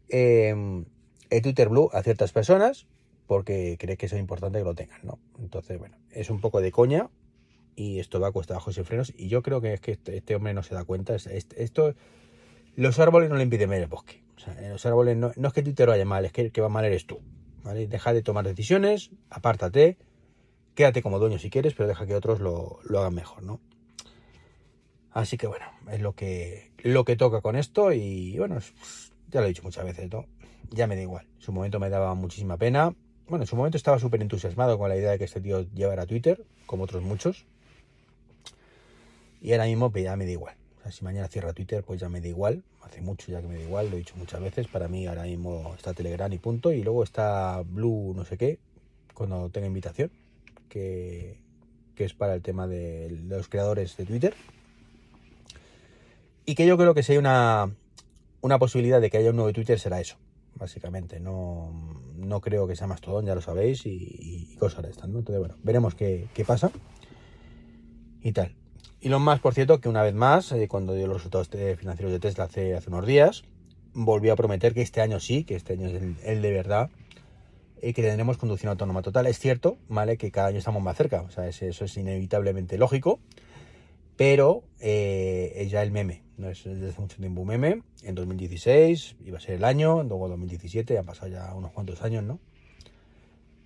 Em, 0.09 0.85
el 1.29 1.41
Twitter 1.41 1.69
Blue 1.69 1.89
a 1.93 2.01
ciertas 2.03 2.31
personas 2.31 2.87
porque 3.29 3.77
cree 3.79 3.95
que 3.95 4.07
es 4.07 4.13
importante 4.13 4.57
que 4.57 4.65
lo 4.65 4.73
tengan, 4.73 5.01
¿no? 5.03 5.19
Entonces, 5.37 5.77
bueno, 5.77 5.95
es 6.11 6.31
un 6.31 6.41
poco 6.41 6.61
de 6.61 6.71
coña 6.71 7.11
y 7.75 7.99
esto 7.99 8.19
va 8.19 8.29
a 8.29 8.31
cuesta 8.31 8.55
bajos 8.55 8.75
y 8.79 8.83
frenos 8.83 9.13
y 9.15 9.27
yo 9.27 9.43
creo 9.43 9.61
que 9.61 9.73
es 9.73 9.81
que 9.81 9.91
este, 9.91 10.17
este 10.17 10.35
hombre 10.35 10.55
no 10.55 10.63
se 10.63 10.73
da 10.73 10.83
cuenta. 10.83 11.15
Esto, 11.15 11.93
los 12.75 12.97
árboles 12.97 13.29
no 13.29 13.35
le 13.35 13.43
impiden 13.43 13.69
ver 13.69 13.83
el 13.83 13.87
bosque. 13.87 14.23
O 14.35 14.39
sea, 14.39 14.57
en 14.59 14.71
los 14.71 14.83
árboles 14.87 15.15
no, 15.15 15.29
es 15.29 15.53
que 15.53 15.61
Twitter 15.61 15.87
vaya 15.87 16.05
mal, 16.05 16.25
es 16.25 16.31
que 16.31 16.41
el 16.41 16.51
que 16.51 16.59
va 16.59 16.69
mal 16.69 16.85
eres 16.85 17.05
tú. 17.05 17.19
¿vale? 17.63 17.85
Deja 17.85 18.13
de 18.13 18.23
tomar 18.23 18.45
decisiones, 18.45 19.11
apártate, 19.29 19.99
quédate 20.73 21.03
como 21.03 21.19
dueño 21.19 21.37
si 21.37 21.51
quieres, 21.51 21.75
pero 21.75 21.87
deja 21.87 22.07
que 22.07 22.15
otros 22.15 22.39
lo, 22.39 22.79
hagan 22.97 23.13
mejor, 23.13 23.43
¿no? 23.43 23.59
Así 25.11 25.37
que 25.37 25.45
bueno, 25.45 25.65
es 25.91 26.01
lo 26.01 26.13
que, 26.13 26.71
lo 26.79 27.05
que 27.05 27.15
toca 27.15 27.41
con 27.41 27.55
esto 27.55 27.93
y 27.93 28.39
bueno, 28.39 28.57
ya 29.29 29.39
lo 29.41 29.45
he 29.45 29.49
dicho 29.49 29.63
muchas 29.63 29.85
veces, 29.85 30.09
¿no? 30.11 30.25
Ya 30.71 30.87
me 30.87 30.95
da 30.95 31.01
igual. 31.01 31.27
En 31.35 31.41
su 31.41 31.51
momento 31.51 31.79
me 31.79 31.89
daba 31.89 32.13
muchísima 32.15 32.57
pena. 32.57 32.93
Bueno, 33.27 33.43
en 33.43 33.47
su 33.47 33.55
momento 33.55 33.77
estaba 33.77 33.99
súper 33.99 34.21
entusiasmado 34.21 34.77
con 34.77 34.89
la 34.89 34.97
idea 34.97 35.11
de 35.11 35.17
que 35.17 35.25
este 35.25 35.41
tío 35.41 35.61
llevara 35.73 36.05
Twitter, 36.05 36.43
como 36.65 36.83
otros 36.83 37.03
muchos. 37.03 37.45
Y 39.41 39.51
ahora 39.51 39.65
mismo 39.65 39.91
pues, 39.91 40.03
ya 40.03 40.15
me 40.15 40.25
da 40.25 40.31
igual. 40.31 40.55
O 40.77 40.81
sea, 40.81 40.91
si 40.91 41.03
mañana 41.03 41.27
cierra 41.27 41.53
Twitter, 41.53 41.83
pues 41.83 41.99
ya 41.99 42.09
me 42.09 42.21
da 42.21 42.27
igual. 42.27 42.63
Hace 42.81 43.01
mucho 43.01 43.31
ya 43.31 43.41
que 43.41 43.47
me 43.47 43.55
da 43.55 43.61
igual, 43.61 43.89
lo 43.89 43.95
he 43.95 43.99
dicho 43.99 44.15
muchas 44.17 44.41
veces. 44.41 44.67
Para 44.67 44.87
mí 44.87 45.05
ahora 45.05 45.23
mismo 45.23 45.73
está 45.75 45.93
Telegram 45.93 46.31
y 46.31 46.39
punto. 46.39 46.71
Y 46.71 46.83
luego 46.83 47.03
está 47.03 47.61
Blue 47.65 48.13
no 48.15 48.25
sé 48.25 48.37
qué, 48.37 48.59
cuando 49.13 49.49
tenga 49.49 49.67
invitación. 49.67 50.11
Que, 50.67 51.37
que 51.95 52.05
es 52.05 52.13
para 52.13 52.35
el 52.35 52.41
tema 52.41 52.67
de 52.67 53.09
los 53.27 53.47
creadores 53.47 53.95
de 53.97 54.05
Twitter. 54.05 54.33
Y 56.45 56.55
que 56.55 56.65
yo 56.65 56.77
creo 56.77 56.95
que 56.95 57.03
hay 57.07 57.17
una, 57.17 57.71
una 58.41 58.59
posibilidad 58.59 59.01
de 59.01 59.09
que 59.09 59.17
haya 59.17 59.31
un 59.31 59.35
nuevo 59.35 59.53
Twitter 59.53 59.79
será 59.79 59.99
eso, 59.99 60.17
básicamente. 60.55 61.19
No, 61.19 61.71
no 62.15 62.41
creo 62.41 62.67
que 62.67 62.75
sea 62.75 62.87
Mastodon, 62.87 63.25
ya 63.25 63.35
lo 63.35 63.41
sabéis, 63.41 63.85
y, 63.85 64.55
cosas 64.59 64.83
de 64.83 64.91
estas, 64.91 65.09
¿no? 65.09 65.19
Entonces, 65.19 65.39
bueno, 65.39 65.55
veremos 65.63 65.95
qué, 65.95 66.27
pasa 66.45 66.71
y 68.21 68.31
tal. 68.31 68.55
Y 69.01 69.09
lo 69.09 69.19
más, 69.19 69.39
por 69.39 69.53
cierto, 69.53 69.79
que 69.79 69.87
una 69.87 70.03
vez 70.03 70.13
más, 70.13 70.51
eh, 70.51 70.67
cuando 70.67 70.93
dio 70.93 71.07
los 71.07 71.17
resultados 71.17 71.47
financieros 71.77 72.11
de 72.11 72.19
Tesla 72.19 72.45
hace, 72.45 72.75
hace 72.75 72.89
unos 72.89 73.05
días, 73.05 73.43
volvió 73.93 74.33
a 74.33 74.35
prometer 74.35 74.73
que 74.73 74.81
este 74.81 75.01
año 75.01 75.19
sí, 75.19 75.45
que 75.45 75.55
este 75.55 75.73
año 75.73 75.87
es 75.87 76.01
el, 76.23 76.41
de 76.41 76.51
verdad, 76.51 76.89
y 77.81 77.93
que 77.93 78.01
tendremos 78.01 78.37
conducción 78.37 78.71
autónoma 78.71 79.01
total. 79.01 79.27
Es 79.27 79.39
cierto, 79.39 79.77
¿vale? 79.87 80.17
Que 80.17 80.31
cada 80.31 80.47
año 80.47 80.57
estamos 80.57 80.83
más 80.83 80.97
cerca, 80.97 81.21
o 81.21 81.31
sea, 81.31 81.47
eso 81.47 81.85
es 81.85 81.97
inevitablemente 81.97 82.77
lógico, 82.77 83.19
pero 84.19 84.63
eh, 84.81 85.65
ya 85.71 85.81
el 85.81 85.91
meme, 85.91 86.23
no 86.35 86.49
es 86.49 86.65
desde 86.65 86.89
hace 86.89 86.99
mucho 86.99 87.15
tiempo 87.15 87.39
un 87.39 87.47
meme. 87.47 87.83
En 88.03 88.15
2016 88.15 89.15
iba 89.23 89.37
a 89.37 89.39
ser 89.39 89.55
el 89.55 89.63
año, 89.63 90.03
luego 90.03 90.27
2017, 90.27 90.97
han 90.97 91.05
pasado 91.05 91.31
ya 91.31 91.55
unos 91.55 91.71
cuantos 91.71 92.01
años, 92.01 92.25
¿no? 92.25 92.37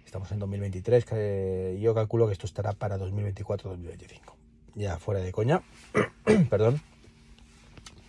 Estamos 0.05 0.31
en 0.31 0.37
2023, 0.37 1.05
que 1.05 1.79
yo 1.81 1.95
calculo 1.95 2.27
que 2.27 2.33
esto 2.33 2.45
estará 2.45 2.73
para 2.73 2.99
2024-2025. 2.99 4.35
Ya 4.75 4.99
fuera 4.99 5.21
de 5.21 5.31
coña, 5.31 5.63
perdón. 6.51 6.79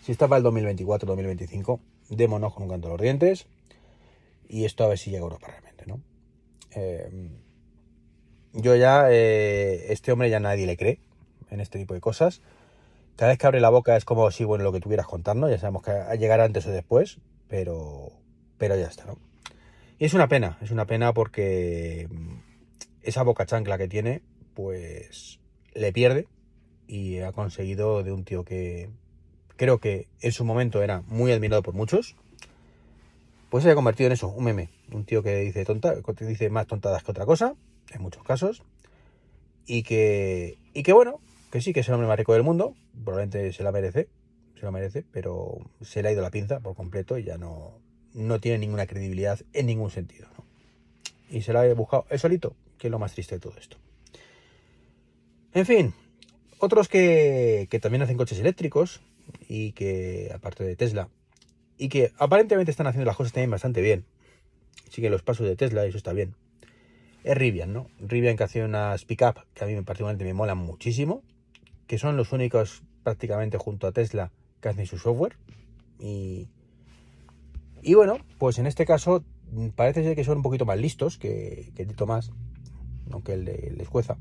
Si 0.02 0.12
está 0.12 0.28
para 0.28 0.40
el 0.40 0.44
2024-2025, 0.44 1.80
démonos 2.10 2.52
con 2.52 2.64
un 2.64 2.68
canto 2.68 2.88
a 2.88 2.90
los 2.90 3.00
dientes 3.00 3.46
y 4.50 4.66
esto 4.66 4.84
a 4.84 4.88
ver 4.88 4.98
si 4.98 5.08
llega 5.08 5.22
a 5.22 5.28
Europa 5.28 5.46
realmente, 5.46 5.86
¿no? 5.86 6.02
Eh, 6.76 7.30
yo 8.52 8.76
ya, 8.76 9.06
eh, 9.10 9.86
este 9.88 10.12
hombre 10.12 10.28
ya 10.28 10.40
nadie 10.40 10.66
le 10.66 10.76
cree 10.76 11.03
en 11.54 11.60
este 11.60 11.78
tipo 11.78 11.94
de 11.94 12.00
cosas. 12.00 12.42
Cada 13.16 13.30
vez 13.30 13.38
que 13.38 13.46
abre 13.46 13.60
la 13.60 13.70
boca 13.70 13.96
es 13.96 14.04
como 14.04 14.30
si, 14.30 14.44
bueno, 14.44 14.64
lo 14.64 14.72
que 14.72 14.80
tuvieras 14.80 15.06
contarnos, 15.06 15.50
ya 15.50 15.58
sabemos 15.58 15.82
que 15.82 15.92
llegará 16.18 16.44
antes 16.44 16.66
o 16.66 16.70
después, 16.70 17.18
pero, 17.48 18.10
pero 18.58 18.76
ya 18.76 18.86
está, 18.86 19.06
¿no? 19.06 19.18
Y 19.98 20.04
es 20.04 20.14
una 20.14 20.28
pena, 20.28 20.58
es 20.60 20.72
una 20.72 20.86
pena 20.86 21.14
porque 21.14 22.08
mm, 22.10 22.34
esa 23.02 23.22
boca 23.22 23.46
chancla 23.46 23.78
que 23.78 23.88
tiene, 23.88 24.22
pues 24.54 25.38
le 25.74 25.92
pierde 25.92 26.26
y 26.86 27.20
ha 27.20 27.32
conseguido 27.32 28.02
de 28.02 28.12
un 28.12 28.24
tío 28.24 28.44
que 28.44 28.90
creo 29.56 29.78
que 29.78 30.08
en 30.20 30.32
su 30.32 30.44
momento 30.44 30.82
era 30.82 31.02
muy 31.02 31.32
admirado 31.32 31.62
por 31.62 31.74
muchos, 31.74 32.16
pues 33.50 33.62
se 33.62 33.70
ha 33.70 33.74
convertido 33.76 34.08
en 34.08 34.14
eso, 34.14 34.28
un 34.28 34.44
meme, 34.44 34.70
un 34.90 35.04
tío 35.04 35.22
que 35.22 35.36
dice 35.36 35.64
tonta, 35.64 35.94
que 36.02 36.24
dice 36.24 36.50
más 36.50 36.66
tontadas 36.66 37.04
que 37.04 37.12
otra 37.12 37.24
cosa, 37.24 37.54
en 37.92 38.02
muchos 38.02 38.24
casos, 38.24 38.64
y 39.66 39.84
que, 39.84 40.58
y 40.72 40.82
que 40.82 40.92
bueno, 40.92 41.20
que 41.54 41.60
sí 41.60 41.72
que 41.72 41.80
es 41.80 41.88
el 41.88 41.94
hombre 41.94 42.08
más 42.08 42.18
rico 42.18 42.32
del 42.32 42.42
mundo, 42.42 42.74
probablemente 43.04 43.52
se 43.52 43.62
la 43.62 43.70
merece, 43.70 44.08
se 44.58 44.62
lo 44.62 44.72
merece, 44.72 45.04
pero 45.12 45.58
se 45.82 46.02
le 46.02 46.08
ha 46.08 46.12
ido 46.12 46.20
la 46.20 46.32
pinza 46.32 46.58
por 46.58 46.74
completo 46.74 47.16
y 47.16 47.22
ya 47.22 47.38
no, 47.38 47.78
no 48.12 48.40
tiene 48.40 48.58
ninguna 48.58 48.88
credibilidad 48.88 49.38
en 49.52 49.66
ningún 49.66 49.92
sentido. 49.92 50.26
Y 51.30 51.42
se 51.42 51.52
la 51.52 51.60
ha 51.60 51.74
buscado 51.74 52.06
él 52.10 52.18
solito, 52.18 52.56
que 52.76 52.88
es 52.88 52.90
lo 52.90 52.98
más 52.98 53.12
triste 53.12 53.36
de 53.36 53.40
todo 53.40 53.54
esto. 53.56 53.76
En 55.52 55.64
fin, 55.64 55.94
otros 56.58 56.88
que, 56.88 57.68
que 57.70 57.78
también 57.78 58.02
hacen 58.02 58.16
coches 58.16 58.40
eléctricos 58.40 59.00
y 59.48 59.70
que, 59.74 60.32
aparte 60.34 60.64
de 60.64 60.74
Tesla, 60.74 61.08
y 61.78 61.88
que 61.88 62.10
aparentemente 62.18 62.72
están 62.72 62.88
haciendo 62.88 63.06
las 63.06 63.16
cosas 63.16 63.32
también 63.32 63.52
bastante 63.52 63.80
bien. 63.80 64.04
Siguen 64.90 65.12
los 65.12 65.22
pasos 65.22 65.46
de 65.46 65.54
Tesla 65.54 65.86
y 65.86 65.90
eso 65.90 65.98
está 65.98 66.12
bien. 66.12 66.34
Es 67.22 67.38
Rivian, 67.38 67.72
¿no? 67.72 67.86
Rivian 68.00 68.36
que 68.36 68.42
hace 68.42 68.64
unas 68.64 69.04
pick-up 69.04 69.36
que 69.54 69.62
a 69.62 69.68
mí 69.68 69.80
particularmente 69.82 70.24
me 70.24 70.34
molan 70.34 70.58
muchísimo 70.58 71.22
que 71.86 71.98
son 71.98 72.16
los 72.16 72.32
únicos 72.32 72.82
prácticamente 73.02 73.58
junto 73.58 73.86
a 73.86 73.92
Tesla 73.92 74.32
que 74.60 74.68
hacen 74.68 74.86
su 74.86 74.98
software. 74.98 75.36
Y, 75.98 76.48
y 77.82 77.94
bueno, 77.94 78.18
pues 78.38 78.58
en 78.58 78.66
este 78.66 78.84
caso 78.84 79.24
mm, 79.52 79.68
parece 79.68 80.02
ser 80.02 80.16
que 80.16 80.24
son 80.24 80.38
un 80.38 80.42
poquito 80.42 80.64
más 80.64 80.78
listos 80.78 81.18
que, 81.18 81.72
que 81.76 81.82
el 81.82 81.94
Tomás, 81.94 82.32
aunque 83.10 83.34
el 83.34 83.44
de, 83.44 83.74
les 83.76 83.88
cueza. 83.88 84.16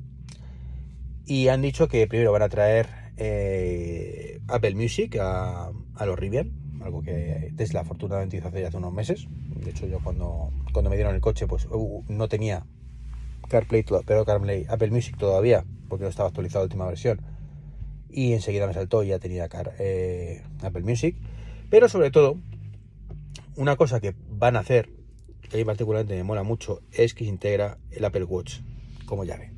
Y 1.26 1.48
han 1.48 1.62
dicho 1.62 1.88
que 1.88 2.06
primero 2.08 2.34
van 2.34 2.42
a 2.42 2.50
traer 2.50 2.88
eh, 3.16 4.42
Apple 4.48 4.76
Music 4.76 5.18
a, 5.20 5.72
a, 5.96 6.06
los 6.06 6.20
Rivian, 6.20 6.52
algo 6.82 7.02
que 7.02 7.54
Tesla 7.56 7.82
afortunadamente 7.82 8.38
hizo 8.38 8.50
hace, 8.50 8.66
hace 8.66 8.78
unos 8.78 8.94
meses. 8.94 9.28
De 9.56 9.70
hecho, 9.70 9.88
yo 9.88 10.00
cuando, 10.04 10.52
cuando 10.74 10.90
me 10.90 10.98
dieron 10.98 11.16
el 11.16 11.22
coche, 11.22 11.48
pues 11.48 11.66
uh, 11.72 12.04
no 12.10 12.28
tenía 12.28 12.66
CarPlay, 13.48 13.86
pero 14.06 14.26
CarPlay, 14.26 14.66
Apple 14.68 14.92
Music 14.92 15.16
todavía, 15.18 15.64
porque 15.88 16.04
no 16.04 16.10
estaba 16.10 16.28
actualizado 16.28 16.64
la 16.64 16.66
última 16.66 16.88
versión 16.88 17.22
y 18.14 18.34
enseguida 18.34 18.68
me 18.68 18.74
saltó 18.74 19.04
y 19.04 19.08
ya 19.08 19.20
tenía 19.20 19.50
eh, 19.80 20.44
Apple 20.62 20.84
Music. 20.84 21.16
Pero 21.70 21.90
sobre 21.90 22.12
todo, 22.12 22.38
una 23.56 23.76
cosa 23.76 24.00
que 24.00 24.14
van 24.30 24.56
a 24.56 24.60
hacer, 24.60 24.90
que 25.50 25.58
a 25.58 25.58
mí 25.58 25.66
particularmente 25.66 26.16
me 26.16 26.24
mola 26.24 26.44
mucho, 26.44 26.82
es 26.92 27.14
que 27.14 27.24
se 27.24 27.30
integra 27.30 27.78
el 27.92 28.06
Apple 28.06 28.26
Watch 28.26 28.60
como 29.06 29.24
llave. 29.24 29.52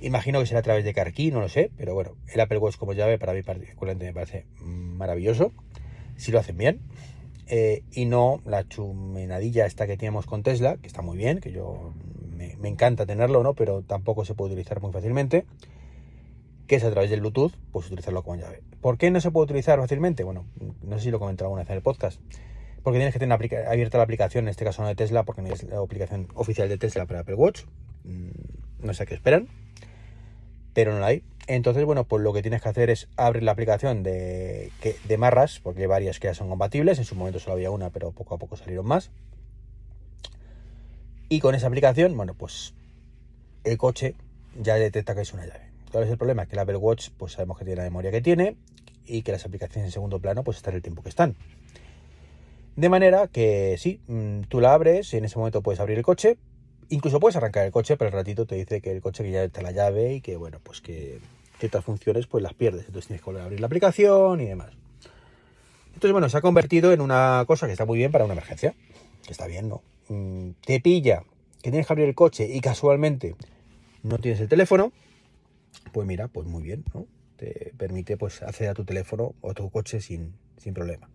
Imagino 0.00 0.40
que 0.40 0.46
será 0.46 0.60
a 0.60 0.62
través 0.62 0.84
de 0.84 0.94
CarKey, 0.94 1.30
no 1.30 1.40
lo 1.40 1.48
sé, 1.48 1.70
pero 1.76 1.92
bueno, 1.92 2.16
el 2.32 2.40
Apple 2.40 2.58
Watch 2.58 2.76
como 2.76 2.92
llave 2.94 3.18
para 3.18 3.34
mí 3.34 3.42
particularmente 3.42 4.06
me 4.06 4.14
parece 4.14 4.46
maravilloso, 4.60 5.52
si 6.16 6.32
lo 6.32 6.38
hacen 6.38 6.56
bien. 6.56 6.80
Eh, 7.50 7.82
y 7.92 8.04
no 8.04 8.42
la 8.44 8.68
chumenadilla 8.68 9.64
esta 9.64 9.86
que 9.86 9.96
tenemos 9.96 10.26
con 10.26 10.42
Tesla, 10.42 10.76
que 10.76 10.86
está 10.86 11.00
muy 11.00 11.16
bien, 11.16 11.40
que 11.40 11.50
yo 11.50 11.94
me, 12.36 12.56
me 12.56 12.68
encanta 12.68 13.06
tenerlo, 13.06 13.42
¿no? 13.42 13.54
Pero 13.54 13.82
tampoco 13.82 14.26
se 14.26 14.34
puede 14.34 14.52
utilizar 14.52 14.82
muy 14.82 14.92
fácilmente 14.92 15.46
que 16.68 16.76
es 16.76 16.84
a 16.84 16.90
través 16.90 17.10
del 17.10 17.20
Bluetooth, 17.20 17.52
pues 17.72 17.86
utilizarlo 17.86 18.22
como 18.22 18.36
llave. 18.36 18.62
¿Por 18.82 18.98
qué 18.98 19.10
no 19.10 19.20
se 19.20 19.30
puede 19.30 19.44
utilizar 19.44 19.80
fácilmente? 19.80 20.22
Bueno, 20.22 20.44
no 20.82 20.98
sé 20.98 21.04
si 21.04 21.10
lo 21.10 21.18
comenté 21.18 21.42
alguna 21.42 21.62
vez 21.62 21.70
en 21.70 21.76
el 21.76 21.82
podcast. 21.82 22.20
Porque 22.82 22.98
tienes 22.98 23.14
que 23.14 23.18
tener 23.18 23.32
abierta 23.66 23.98
la 23.98 24.04
aplicación, 24.04 24.44
en 24.44 24.50
este 24.50 24.64
caso 24.64 24.82
no 24.82 24.88
de 24.88 24.94
Tesla, 24.94 25.24
porque 25.24 25.42
no 25.42 25.48
es 25.52 25.64
la 25.64 25.78
aplicación 25.78 26.28
oficial 26.34 26.68
de 26.68 26.76
Tesla 26.76 27.06
para 27.06 27.20
Apple 27.20 27.34
Watch. 27.34 27.62
Mm, 28.04 28.86
no 28.86 28.94
sé 28.94 29.02
a 29.02 29.06
qué 29.06 29.14
esperan, 29.14 29.48
pero 30.74 30.92
no 30.92 31.00
la 31.00 31.06
hay. 31.06 31.24
Entonces, 31.46 31.84
bueno, 31.86 32.04
pues 32.04 32.22
lo 32.22 32.34
que 32.34 32.42
tienes 32.42 32.60
que 32.60 32.68
hacer 32.68 32.90
es 32.90 33.08
abrir 33.16 33.42
la 33.42 33.52
aplicación 33.52 34.02
de, 34.02 34.70
de 35.04 35.16
Marras, 35.16 35.60
porque 35.62 35.80
hay 35.80 35.86
varias 35.86 36.20
que 36.20 36.28
ya 36.28 36.34
son 36.34 36.50
compatibles. 36.50 36.98
En 36.98 37.06
su 37.06 37.14
momento 37.14 37.40
solo 37.40 37.54
había 37.54 37.70
una, 37.70 37.88
pero 37.88 38.12
poco 38.12 38.34
a 38.34 38.38
poco 38.38 38.56
salieron 38.56 38.86
más. 38.86 39.10
Y 41.30 41.40
con 41.40 41.54
esa 41.54 41.66
aplicación, 41.66 42.14
bueno, 42.14 42.34
pues 42.34 42.74
el 43.64 43.78
coche 43.78 44.14
ya 44.60 44.74
detecta 44.74 45.14
que 45.14 45.22
es 45.22 45.32
una 45.32 45.46
llave. 45.46 45.67
¿Cuál 45.90 46.04
es 46.04 46.10
el 46.10 46.18
problema? 46.18 46.46
Que 46.46 46.54
el 46.54 46.60
Apple 46.60 46.76
Watch, 46.76 47.10
pues 47.16 47.32
sabemos 47.32 47.58
que 47.58 47.64
tiene 47.64 47.78
la 47.78 47.84
memoria 47.84 48.10
que 48.10 48.20
tiene 48.20 48.56
y 49.06 49.22
que 49.22 49.32
las 49.32 49.44
aplicaciones 49.44 49.86
en 49.86 49.92
segundo 49.92 50.20
plano, 50.20 50.44
pues 50.44 50.58
están 50.58 50.74
el 50.74 50.82
tiempo 50.82 51.02
que 51.02 51.08
están. 51.08 51.34
De 52.76 52.88
manera 52.88 53.26
que 53.26 53.76
sí, 53.78 54.00
mm, 54.06 54.42
tú 54.42 54.60
la 54.60 54.74
abres 54.74 55.12
y 55.12 55.16
en 55.16 55.24
ese 55.24 55.38
momento 55.38 55.62
puedes 55.62 55.80
abrir 55.80 55.98
el 55.98 56.04
coche. 56.04 56.36
Incluso 56.90 57.18
puedes 57.20 57.36
arrancar 57.36 57.66
el 57.66 57.72
coche, 57.72 57.96
pero 57.96 58.08
el 58.08 58.14
ratito 58.14 58.46
te 58.46 58.54
dice 58.54 58.80
que 58.80 58.92
el 58.92 59.00
coche 59.00 59.24
que 59.24 59.30
ya 59.30 59.44
está 59.44 59.62
la 59.62 59.72
llave 59.72 60.14
y 60.14 60.20
que, 60.20 60.36
bueno, 60.36 60.58
pues 60.62 60.80
que 60.80 61.18
ciertas 61.58 61.84
funciones 61.84 62.26
pues 62.26 62.42
las 62.42 62.54
pierdes. 62.54 62.86
Entonces 62.86 63.08
tienes 63.08 63.22
que 63.22 63.26
volver 63.26 63.42
a 63.42 63.44
abrir 63.46 63.60
la 63.60 63.66
aplicación 63.66 64.40
y 64.40 64.46
demás. 64.46 64.70
Entonces, 65.88 66.12
bueno, 66.12 66.28
se 66.28 66.36
ha 66.36 66.40
convertido 66.40 66.92
en 66.92 67.00
una 67.00 67.42
cosa 67.46 67.66
que 67.66 67.72
está 67.72 67.84
muy 67.84 67.98
bien 67.98 68.12
para 68.12 68.24
una 68.24 68.34
emergencia. 68.34 68.74
Que 69.24 69.32
está 69.32 69.46
bien, 69.46 69.68
¿no? 69.68 69.82
Mm, 70.08 70.50
te 70.64 70.80
pilla 70.80 71.24
que 71.62 71.70
tienes 71.70 71.86
que 71.86 71.92
abrir 71.92 72.08
el 72.08 72.14
coche 72.14 72.48
y 72.48 72.60
casualmente 72.60 73.34
no 74.02 74.18
tienes 74.18 74.40
el 74.40 74.48
teléfono 74.48 74.92
pues 75.92 76.06
mira, 76.06 76.28
pues 76.28 76.46
muy 76.46 76.62
bien, 76.62 76.84
¿no? 76.94 77.06
Te 77.36 77.72
permite 77.76 78.16
pues 78.16 78.42
acceder 78.42 78.70
a 78.70 78.74
tu 78.74 78.84
teléfono 78.84 79.34
o 79.40 79.50
a 79.50 79.54
tu 79.54 79.70
coche 79.70 80.00
sin, 80.00 80.34
sin 80.56 80.74
problema. 80.74 81.08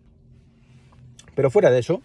Pero 1.34 1.50
fuera 1.50 1.70
de 1.70 1.80
eso, 1.80 2.00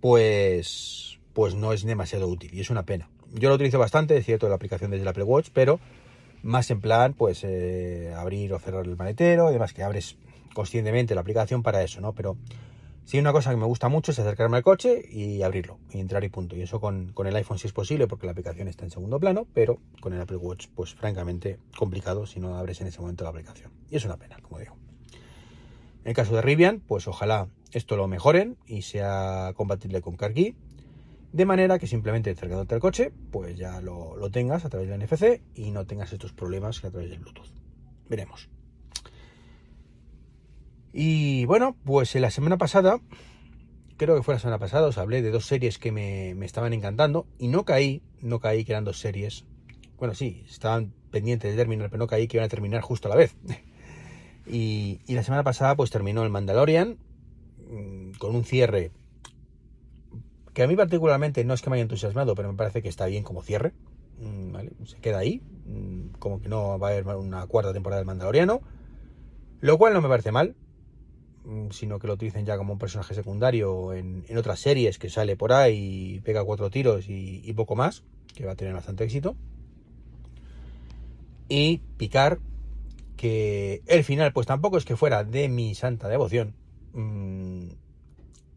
pues, 0.00 1.18
pues 1.32 1.54
no 1.54 1.72
es 1.72 1.84
demasiado 1.84 2.28
útil 2.28 2.54
y 2.54 2.60
es 2.60 2.70
una 2.70 2.84
pena. 2.84 3.08
Yo 3.34 3.48
lo 3.48 3.56
utilizo 3.56 3.78
bastante, 3.78 4.16
es 4.16 4.24
cierto, 4.24 4.48
la 4.48 4.54
aplicación 4.54 4.90
desde 4.90 5.02
el 5.02 5.08
Apple 5.08 5.24
Watch, 5.24 5.50
pero 5.52 5.80
más 6.42 6.70
en 6.70 6.80
plan, 6.80 7.12
pues 7.12 7.42
eh, 7.42 8.14
abrir 8.16 8.52
o 8.52 8.58
cerrar 8.58 8.86
el 8.86 8.96
maletero, 8.96 9.48
además 9.48 9.72
que 9.72 9.82
abres 9.82 10.16
conscientemente 10.54 11.14
la 11.14 11.22
aplicación 11.22 11.62
para 11.62 11.82
eso, 11.82 12.00
¿no? 12.00 12.12
Pero 12.14 12.36
Sí, 13.06 13.20
una 13.20 13.32
cosa 13.32 13.50
que 13.50 13.56
me 13.56 13.66
gusta 13.66 13.88
mucho 13.88 14.10
es 14.10 14.18
acercarme 14.18 14.56
al 14.56 14.64
coche 14.64 15.00
y 15.08 15.42
abrirlo, 15.42 15.78
y 15.92 16.00
entrar 16.00 16.24
y 16.24 16.28
punto. 16.28 16.56
Y 16.56 16.62
eso 16.62 16.80
con, 16.80 17.14
el 17.16 17.36
iPhone 17.36 17.56
sí 17.56 17.68
es 17.68 17.72
posible 17.72 18.08
porque 18.08 18.26
la 18.26 18.32
aplicación 18.32 18.66
está 18.66 18.84
en 18.84 18.90
segundo 18.90 19.20
plano, 19.20 19.46
pero 19.54 19.78
con 20.00 20.12
el 20.12 20.20
Apple 20.20 20.38
Watch, 20.38 20.66
pues 20.74 20.92
francamente 20.92 21.60
complicado 21.78 22.26
si 22.26 22.40
no 22.40 22.56
abres 22.56 22.80
en 22.80 22.88
ese 22.88 23.00
momento 23.00 23.22
la 23.22 23.30
aplicación. 23.30 23.70
Y 23.90 23.94
es 23.94 24.04
una 24.04 24.16
pena, 24.16 24.38
como 24.42 24.58
digo. 24.58 24.76
En 26.02 26.08
el 26.08 26.14
caso 26.14 26.34
de 26.34 26.42
Rivian, 26.42 26.80
pues 26.80 27.06
ojalá 27.06 27.46
esto 27.70 27.96
lo 27.96 28.08
mejoren 28.08 28.56
y 28.66 28.82
sea 28.82 29.52
compatible 29.54 30.00
con 30.00 30.16
CarKey, 30.16 30.56
de 31.32 31.44
manera 31.44 31.78
que 31.78 31.86
simplemente 31.86 32.30
acercándote 32.30 32.74
al 32.74 32.80
coche, 32.80 33.12
pues 33.30 33.56
ya 33.56 33.80
lo, 33.80 34.16
lo 34.16 34.32
tengas 34.32 34.64
a 34.64 34.68
través 34.68 34.88
del 34.88 35.00
NFC 35.00 35.42
y 35.54 35.70
no 35.70 35.86
tengas 35.86 36.12
estos 36.12 36.32
problemas 36.32 36.80
que 36.80 36.88
a 36.88 36.90
través 36.90 37.08
del 37.10 37.20
Bluetooth. 37.20 37.54
Veremos. 38.08 38.48
Y 40.98 41.44
bueno, 41.44 41.76
pues 41.84 42.14
la 42.14 42.30
semana 42.30 42.56
pasada, 42.56 43.00
creo 43.98 44.16
que 44.16 44.22
fue 44.22 44.32
la 44.32 44.40
semana 44.40 44.58
pasada, 44.58 44.86
os 44.86 44.96
hablé 44.96 45.20
de 45.20 45.30
dos 45.30 45.44
series 45.44 45.78
que 45.78 45.92
me, 45.92 46.30
estaban 46.42 46.72
encantando 46.72 47.26
y 47.38 47.48
no 47.48 47.66
caí, 47.66 48.02
no 48.22 48.40
caí 48.40 48.64
que 48.64 48.72
eran 48.72 48.84
dos 48.84 48.98
series 48.98 49.44
bueno, 49.98 50.14
sí, 50.14 50.44
estaban 50.48 50.94
pendientes 51.10 51.50
de 51.50 51.56
terminar, 51.56 51.90
pero 51.90 51.98
no 51.98 52.06
caí 52.06 52.28
que 52.28 52.38
iban 52.38 52.46
a 52.46 52.48
terminar 52.48 52.80
justo 52.80 53.08
a 53.08 53.10
la 53.10 53.16
vez. 53.16 53.36
y, 54.46 55.00
y 55.06 55.14
la 55.14 55.22
semana 55.22 55.44
pasada 55.44 55.76
pues 55.76 55.90
terminó 55.90 56.22
el 56.22 56.30
Mandalorian 56.30 56.96
mm, 57.70 58.12
con 58.18 58.34
un 58.34 58.44
cierre 58.44 58.90
que 60.54 60.62
a 60.62 60.66
mí 60.66 60.76
particularmente 60.76 61.44
no 61.44 61.52
es 61.52 61.60
que 61.60 61.68
me 61.68 61.76
haya 61.76 61.82
entusiasmado, 61.82 62.34
pero 62.34 62.50
me 62.50 62.56
parece 62.56 62.80
que 62.80 62.88
está 62.88 63.04
bien 63.04 63.22
como 63.22 63.42
cierre. 63.42 63.74
Mm, 64.18 64.86
Se 64.86 64.96
queda 64.96 65.18
ahí, 65.18 65.42
mm, 65.66 66.16
como 66.18 66.40
que 66.40 66.48
no 66.48 66.78
va 66.78 66.88
a 66.88 66.90
haber 66.92 67.06
una 67.06 67.46
cuarta 67.46 67.74
temporada 67.74 68.00
del 68.00 68.06
Mandaloriano, 68.06 68.62
lo 69.60 69.76
cual 69.76 69.92
no 69.92 70.00
me 70.00 70.08
parece 70.08 70.32
mal, 70.32 70.56
sino 71.70 71.98
que 71.98 72.06
lo 72.06 72.14
utilicen 72.14 72.44
ya 72.44 72.56
como 72.56 72.72
un 72.72 72.78
personaje 72.78 73.14
secundario 73.14 73.92
en, 73.92 74.24
otras 74.36 74.60
series 74.60 74.98
que 74.98 75.08
sale 75.08 75.36
por 75.36 75.52
ahí 75.52 76.16
y 76.16 76.20
pega 76.20 76.44
cuatro 76.44 76.70
tiros 76.70 77.06
y, 77.08 77.52
poco 77.54 77.76
más, 77.76 78.02
que 78.34 78.44
va 78.44 78.52
a 78.52 78.56
tener 78.56 78.74
bastante 78.74 79.04
éxito. 79.04 79.36
Y 81.48 81.78
picar 81.96 82.40
que 83.16 83.82
el 83.86 84.04
final 84.04 84.32
pues 84.32 84.46
tampoco 84.46 84.76
es 84.76 84.84
que 84.84 84.96
fuera 84.96 85.24
de 85.24 85.48
mi 85.48 85.74
santa 85.74 86.08
devoción. 86.08 86.54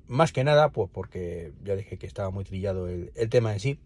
Más 0.07 0.31
que 0.31 0.43
nada, 0.43 0.69
pues 0.69 0.89
porque 0.91 1.53
ya 1.63 1.75
dije 1.75 1.97
que 1.97 2.07
estaba 2.07 2.31
muy 2.31 2.43
trillado 2.43 2.87
el, 2.87 3.11
tema 3.29 3.53
en 3.53 3.59
sí, 3.59 3.77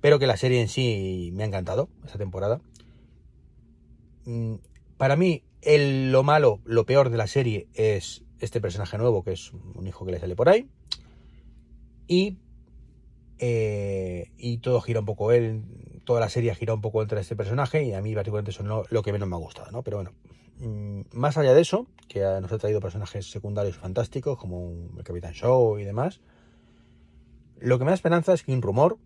pero 0.00 0.18
que 0.18 0.26
la 0.26 0.36
serie 0.36 0.60
en 0.60 0.68
sí 0.68 1.30
me 1.34 1.44
ha 1.44 1.46
encantado 1.46 1.88
esta 2.04 2.18
temporada. 2.18 2.60
Mm, 4.24 4.56
para 4.96 5.16
mí, 5.16 5.44
lo 5.62 6.22
malo, 6.22 6.60
lo 6.64 6.86
peor 6.86 7.10
de 7.10 7.16
la 7.16 7.26
serie 7.26 7.68
es 7.74 8.24
este 8.38 8.60
personaje 8.60 8.96
nuevo, 8.98 9.22
que 9.22 9.32
es 9.32 9.52
un 9.52 9.86
hijo 9.86 10.04
que 10.06 10.12
le 10.12 10.20
sale 10.20 10.36
por 10.36 10.48
ahí. 10.48 10.68
Y, 12.06 12.38
eh, 13.38 14.30
y 14.36 14.58
todo 14.58 14.80
gira 14.80 15.00
un 15.00 15.06
poco 15.06 15.32
él, 15.32 15.62
toda 16.04 16.20
la 16.20 16.28
serie 16.28 16.54
gira 16.54 16.74
un 16.74 16.80
poco 16.80 17.02
entre 17.02 17.20
este 17.20 17.36
personaje 17.36 17.84
y 17.84 17.92
a 17.92 18.00
mí 18.00 18.14
particularmente 18.14 18.50
eso 18.50 18.62
es 18.62 18.90
lo 18.90 19.02
que 19.02 19.12
menos 19.12 19.28
me 19.28 19.36
ha 19.36 19.38
gustado, 19.38 19.70
¿no? 19.70 19.82
Pero 19.82 19.98
bueno, 19.98 20.12
Mm, 20.60 21.04
más 21.12 21.38
allá 21.38 21.54
de 21.54 21.62
eso, 21.62 21.86
que 22.06 22.20
nos 22.20 22.52
ha 22.52 22.58
traído 22.58 22.80
personajes 22.80 23.30
secundarios 23.30 23.76
fantásticos 23.76 24.38
como 24.38 24.90
el 24.96 25.04
Capitán 25.04 25.32
Show 25.32 25.78
y 25.78 25.84
demás, 25.84 26.20
lo 27.58 27.78
que 27.78 27.84
me 27.84 27.90
da 27.90 27.94
esperanza 27.94 28.34
es 28.34 28.42
que 28.42 28.52
un 28.52 28.60
rumor 28.60 28.98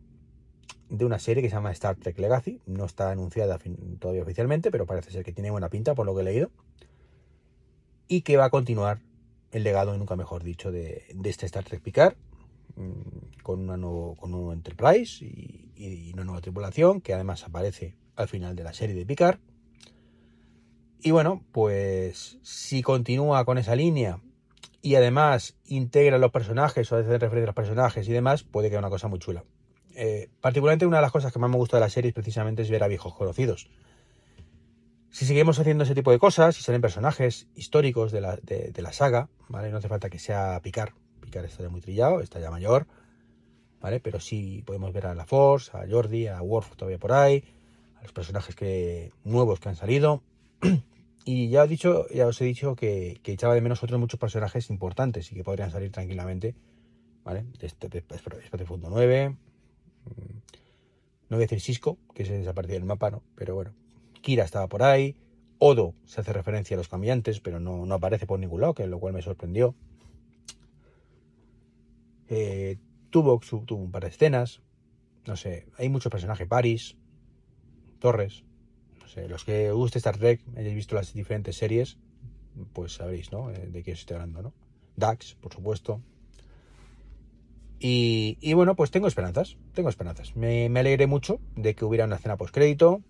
de 0.97 1.05
una 1.05 1.19
serie 1.19 1.43
que 1.43 1.49
se 1.49 1.57
llama 1.57 1.73
Star 1.73 1.97
Trek 1.97 2.19
Legacy, 2.19 2.61
no 2.67 2.85
está 2.85 3.11
anunciada 3.11 3.59
todavía 3.99 4.23
oficialmente, 4.23 4.71
pero 4.71 4.87
parece 4.87 5.11
ser 5.11 5.25
que 5.25 5.33
tiene 5.33 5.51
buena 5.51 5.69
pinta 5.69 5.95
por 5.95 6.07
lo 6.07 6.15
que 6.15 6.23
he 6.23 6.25
leído, 6.25 6.51
y 8.09 8.23
que 8.23 8.37
va 8.37 8.47
a 8.47 8.51
continuar 8.51 9.01
el 9.51 9.63
legado, 9.63 9.97
nunca 9.97 10.17
mejor 10.17 10.43
dicho, 10.43 10.73
de, 10.73 11.05
este 11.25 11.47
Star 11.47 11.65
Trek 11.65 11.81
Picard, 11.81 12.15
mm, 12.77 13.43
con, 13.43 13.61
una 13.61 13.77
nuevo, 13.77 14.17
con 14.17 14.33
un 14.33 14.41
nuevo 14.41 14.53
Enterprise 14.53 15.25
y, 15.25 15.73
y 15.77 16.13
una 16.13 16.25
nueva 16.25 16.41
tripulación, 16.41 17.01
que 17.01 17.15
además 17.15 17.45
aparece 17.45 17.97
al 18.17 18.29
final 18.29 18.57
de 18.57 18.65
la 18.65 18.73
serie 18.73 18.95
de 18.95 19.07
Picard. 19.07 19.39
Y 21.01 21.11
bueno, 21.11 21.45
pues 21.53 22.39
si 22.43 22.83
continúa 22.83 23.45
con 23.45 23.59
esa 23.59 23.77
línea 23.77 24.21
y 24.81 24.95
además 24.97 25.57
integra 25.65 26.19
los 26.19 26.31
personajes 26.31 26.91
o 26.91 26.97
hace 26.97 27.09
referencia 27.19 27.45
a 27.45 27.47
los 27.47 27.55
personajes 27.55 28.09
y 28.09 28.13
demás, 28.13 28.43
puede 28.43 28.69
quedar 28.69 28.83
una 28.83 28.91
cosa 28.91 29.09
muy 29.09 29.19
chula. 29.19 29.45
Eh, 29.97 30.29
particularmente 30.41 30.87
una 30.87 30.97
de 30.97 31.03
las 31.03 31.13
cosas 31.13 31.33
que 31.33 31.39
más 31.39 31.51
me 31.51 31.57
gusta 31.57 31.77
de 31.77 31.83
la 31.83 31.91
serie 31.91 32.13
precisamente 32.13 32.63
es 32.63 32.71
ver 32.71 32.83
a 32.83 32.89
viejos 32.89 33.15
conocidos. 33.15 33.69
Si 35.11 35.27
seguimos 35.27 35.61
haciendo 35.61 35.85
ese 35.85 35.95
tipo 35.95 36.11
de 36.11 36.19
cosas, 36.19 36.57
si 36.57 36.63
salen 36.63 36.81
personajes 36.81 37.47
históricos 37.55 38.11
de 38.11 38.21
la, 38.21 38.37
de, 38.37 38.73
la 38.83 38.93
saga, 38.93 39.29
¿vale? 39.49 39.71
No 39.71 39.79
hace 39.79 39.89
falta 39.89 40.11
que 40.11 40.19
sea 40.19 40.59
Picar. 40.61 40.93
Picar 41.21 41.45
está 41.45 41.63
ya 41.63 41.69
muy 41.69 41.81
trillado, 41.81 42.21
está 42.21 42.41
ya 42.41 42.51
mayor, 42.51 42.89
¿vale? 43.81 44.01
Pero 44.01 44.19
sí 44.19 44.65
podemos 44.67 44.93
ver 44.93 45.07
a 45.07 45.15
la 45.15 45.25
Force, 45.25 45.71
a 45.77 45.85
Jordi, 45.89 46.27
a 46.27 46.43
Worf 46.43 46.75
todavía 46.75 46.99
por 46.99 47.13
ahí, 47.13 47.45
a 47.97 48.03
los 48.03 48.13
personajes 48.13 48.57
que, 48.57 49.13
nuevos 49.23 49.61
que 49.61 49.69
han 49.69 49.77
salido. 49.77 50.23
Y 51.27 51.49
ya 51.49 51.63
os, 51.63 51.71
dicho, 51.71 52.07
ya 52.11 52.27
os 52.27 52.39
he 52.43 52.45
dicho 52.45 52.77
que, 52.77 53.19
echaba 53.25 53.55
de 53.55 53.63
menos 53.63 53.83
otros 53.83 53.99
muchos 53.99 54.21
personajes 54.21 54.69
importantes 54.69 55.33
y 55.33 55.35
que 55.35 55.43
podrían 55.43 55.71
salir 55.71 55.91
tranquilamente, 55.91 56.55
¿vale? 57.25 57.47
De 57.59 57.67
este, 57.67 57.89
de 57.89 58.67
Fondo 58.67 58.91
9. 58.91 59.35
Mm, 60.05 60.39
no 61.29 61.37
voy 61.37 61.45
a 61.45 61.47
decir 61.47 61.61
Cisco, 61.61 61.99
que 62.15 62.25
se 62.25 62.39
desapareció 62.39 62.75
del 62.75 62.85
mapa, 62.85 63.11
¿no? 63.11 63.23
Pero 63.35 63.55
bueno, 63.55 63.75
Kira 64.21 64.45
estaba 64.45 64.69
por 64.69 64.83
ahí. 64.83 65.17
Odo 65.59 65.95
se 66.05 66.21
hace 66.21 66.33
referencia 66.33 66.77
a 66.77 66.79
los 66.79 66.89
cambiantes, 66.89 67.41
pero 67.41 67.61
no, 67.61 67.93
aparece 67.95 68.27
por 68.27 68.39
ningún 68.39 68.61
lado, 68.61 68.75
que 68.75 68.87
lo 68.87 68.99
cual 68.99 69.15
me 69.15 69.23
sorprendió. 69.23 69.75
Eh, 72.29 72.79
tuvo, 73.11 73.41
un 73.71 73.91
par 73.91 74.03
de 74.03 74.09
escenas. 74.09 74.63
No 75.27 75.37
sé, 75.37 75.67
hay 75.79 75.89
muchos 75.89 76.11
personajes. 76.11 76.47
Paris, 76.47 76.97
Torres, 77.99 78.45
los 79.29 79.45
que 79.45 79.71
guste 79.71 79.99
Star 79.99 80.19
Trek, 80.19 80.43
hayáis 80.57 80.75
visto 80.75 80.95
las 80.95 81.13
diferentes 81.13 81.57
series, 81.57 81.99
pues 82.73 82.95
sabréis, 82.95 83.31
¿no? 83.31 83.51
Eh, 83.51 83.69
de 83.71 83.83
qué 83.83 83.93
estoy 83.93 84.15
hablando, 84.15 84.43
¿no? 84.43 84.53
Dax, 84.97 85.37
por 85.37 85.53
supuesto. 85.53 86.01
Y, 87.87 88.55
bueno, 88.55 88.77
pues 88.77 88.91
tengo 88.91 89.09
esperanzas, 89.09 89.59
tengo 89.75 89.91
esperanzas. 89.91 90.35
Me, 90.37 90.65
alegré 90.75 91.07
mucho 91.07 91.39
de 91.55 91.75
que 91.75 91.85
hubiera 91.85 92.07
una 92.07 92.17
escena 92.17 92.39
post-crédito. 92.39 93.03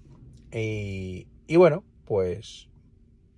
Y, 0.53 1.29
y 1.47 1.55
bueno, 1.55 1.85
pues 2.05 2.69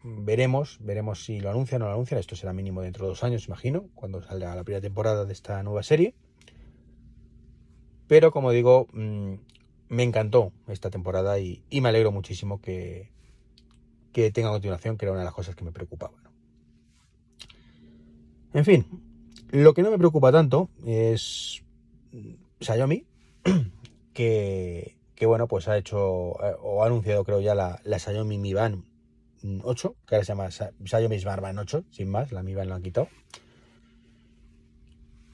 veremos, 0.03 0.79
veremos 0.81 1.27
si 1.27 1.39
lo 1.41 1.51
anuncian 1.51 1.83
o 1.83 1.85
no 1.85 1.91
lo 1.91 1.97
anuncian. 1.97 2.21
Esto 2.21 2.37
será 2.37 2.55
mínimo 2.55 2.81
dentro 2.81 3.05
de 3.05 3.11
dos 3.11 3.23
años, 3.23 3.49
imagino, 3.49 3.91
cuando 3.95 4.23
salga 4.23 4.57
la 4.57 4.65
primera 4.65 4.81
temporada 4.81 5.27
de 5.27 5.35
esta 5.35 5.63
nueva 5.63 5.83
serie. 5.83 6.15
Pero 8.07 8.31
como 8.31 8.51
digo, 8.51 8.87
mm, 8.95 9.35
me 9.91 10.05
encantó 10.05 10.53
esta 10.69 10.89
temporada 10.89 11.39
y, 11.39 11.63
me 11.71 11.91
alegro 11.91 12.13
muchísimo 12.13 12.63
que, 12.63 13.11
que 14.15 14.31
tenga 14.31 14.49
continuación, 14.49 14.97
que 14.97 15.05
era 15.05 15.13
una 15.13 15.21
de 15.21 15.27
las 15.27 15.35
cosas 15.35 15.55
que 15.55 15.65
me 15.67 15.73
preocupaba. 15.73 16.17
En 18.55 18.65
fin, 18.65 19.06
lo 19.51 19.75
que 19.75 19.83
no 19.83 19.91
me 19.91 19.99
preocupa 19.99 20.33
tanto 20.33 20.71
es 20.85 21.63
Xiaomi, 22.61 23.07
que, 24.13 24.97
bueno, 25.23 25.47
pues 25.49 25.69
ha 25.69 25.77
hecho 25.77 25.99
o 26.01 26.83
ha 26.83 26.87
anunciado 26.87 27.25
creo 27.25 27.41
ya 27.41 27.55
la, 27.55 27.81
la 27.85 27.99
Xiaomi 27.99 28.39
Mi 28.39 28.55
Band 28.55 28.85
8, 29.63 29.97
que 30.07 30.15
ahora 30.15 30.25
se 30.25 30.33
llama 30.33 30.49
Xiaomi 30.51 31.19
Smart 31.19 31.43
Band 31.43 31.59
8, 31.59 31.85
sin 31.91 32.11
más, 32.11 32.33
la 32.33 32.43
Mi 32.43 32.55
Band 32.55 32.69
lo 32.69 32.75
han 32.75 32.83
quitado 32.83 33.09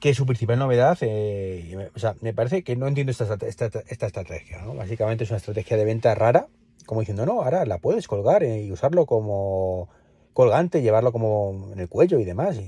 que 0.03 0.13
su 0.13 0.25
principal 0.25 0.59
novedad, 0.59 0.97
eh, 0.99 1.89
o 1.95 1.97
sea, 1.97 2.13
me 2.19 2.33
parece 2.33 2.61
que 2.61 2.75
no 2.75 2.89
entiendo 2.89 3.11
esta, 3.11 3.37
esta, 3.47 3.79
estrategia, 3.87 4.61
¿no? 4.61 4.75
Básicamente 4.75 5.23
es 5.23 5.29
una 5.29 5.37
estrategia 5.37 5.77
de 5.77 5.85
venta 5.85 6.13
rara, 6.13 6.47
como 6.85 6.99
diciendo, 6.99 7.25
no, 7.25 7.41
ahora 7.41 7.63
la 7.65 7.77
puedes 7.77 8.09
colgar 8.09 8.43
eh, 8.43 8.63
y 8.63 8.71
usarlo 8.73 9.05
como 9.05 9.87
colgante, 10.33 10.81
llevarlo 10.81 11.13
como 11.13 11.69
en 11.71 11.79
el 11.79 11.87
cuello 11.87 12.19
y 12.19 12.25
demás, 12.25 12.59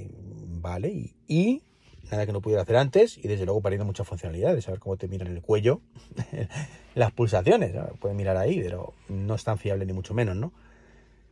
vale, 0.65 1.13
y, 1.28 1.62
nada 2.12 2.25
que 2.25 2.34
no 2.34 2.41
pudiera 2.41 2.63
hacer 2.63 2.78
antes, 2.78 3.19
y 3.19 3.28
desde 3.28 3.45
luego 3.45 3.62
perdiendo 3.62 3.86
muchas 3.86 4.08
funcionalidades, 4.08 4.63
saber 4.63 4.80
cómo 4.80 4.97
te 4.97 5.08
miran 5.08 5.28
el 5.28 5.41
cuello, 5.41 5.82
las 6.95 7.12
pulsaciones, 7.12 7.73
puedes 7.99 8.17
mirar 8.17 8.36
ahí, 8.38 8.60
pero 8.62 8.93
no 9.10 9.36
es 9.36 9.43
tan 9.43 9.60
fiable 9.60 9.86
ni 9.86 9.93
mucho 9.93 10.15
menos, 10.15 10.36
¿no? 10.36 10.51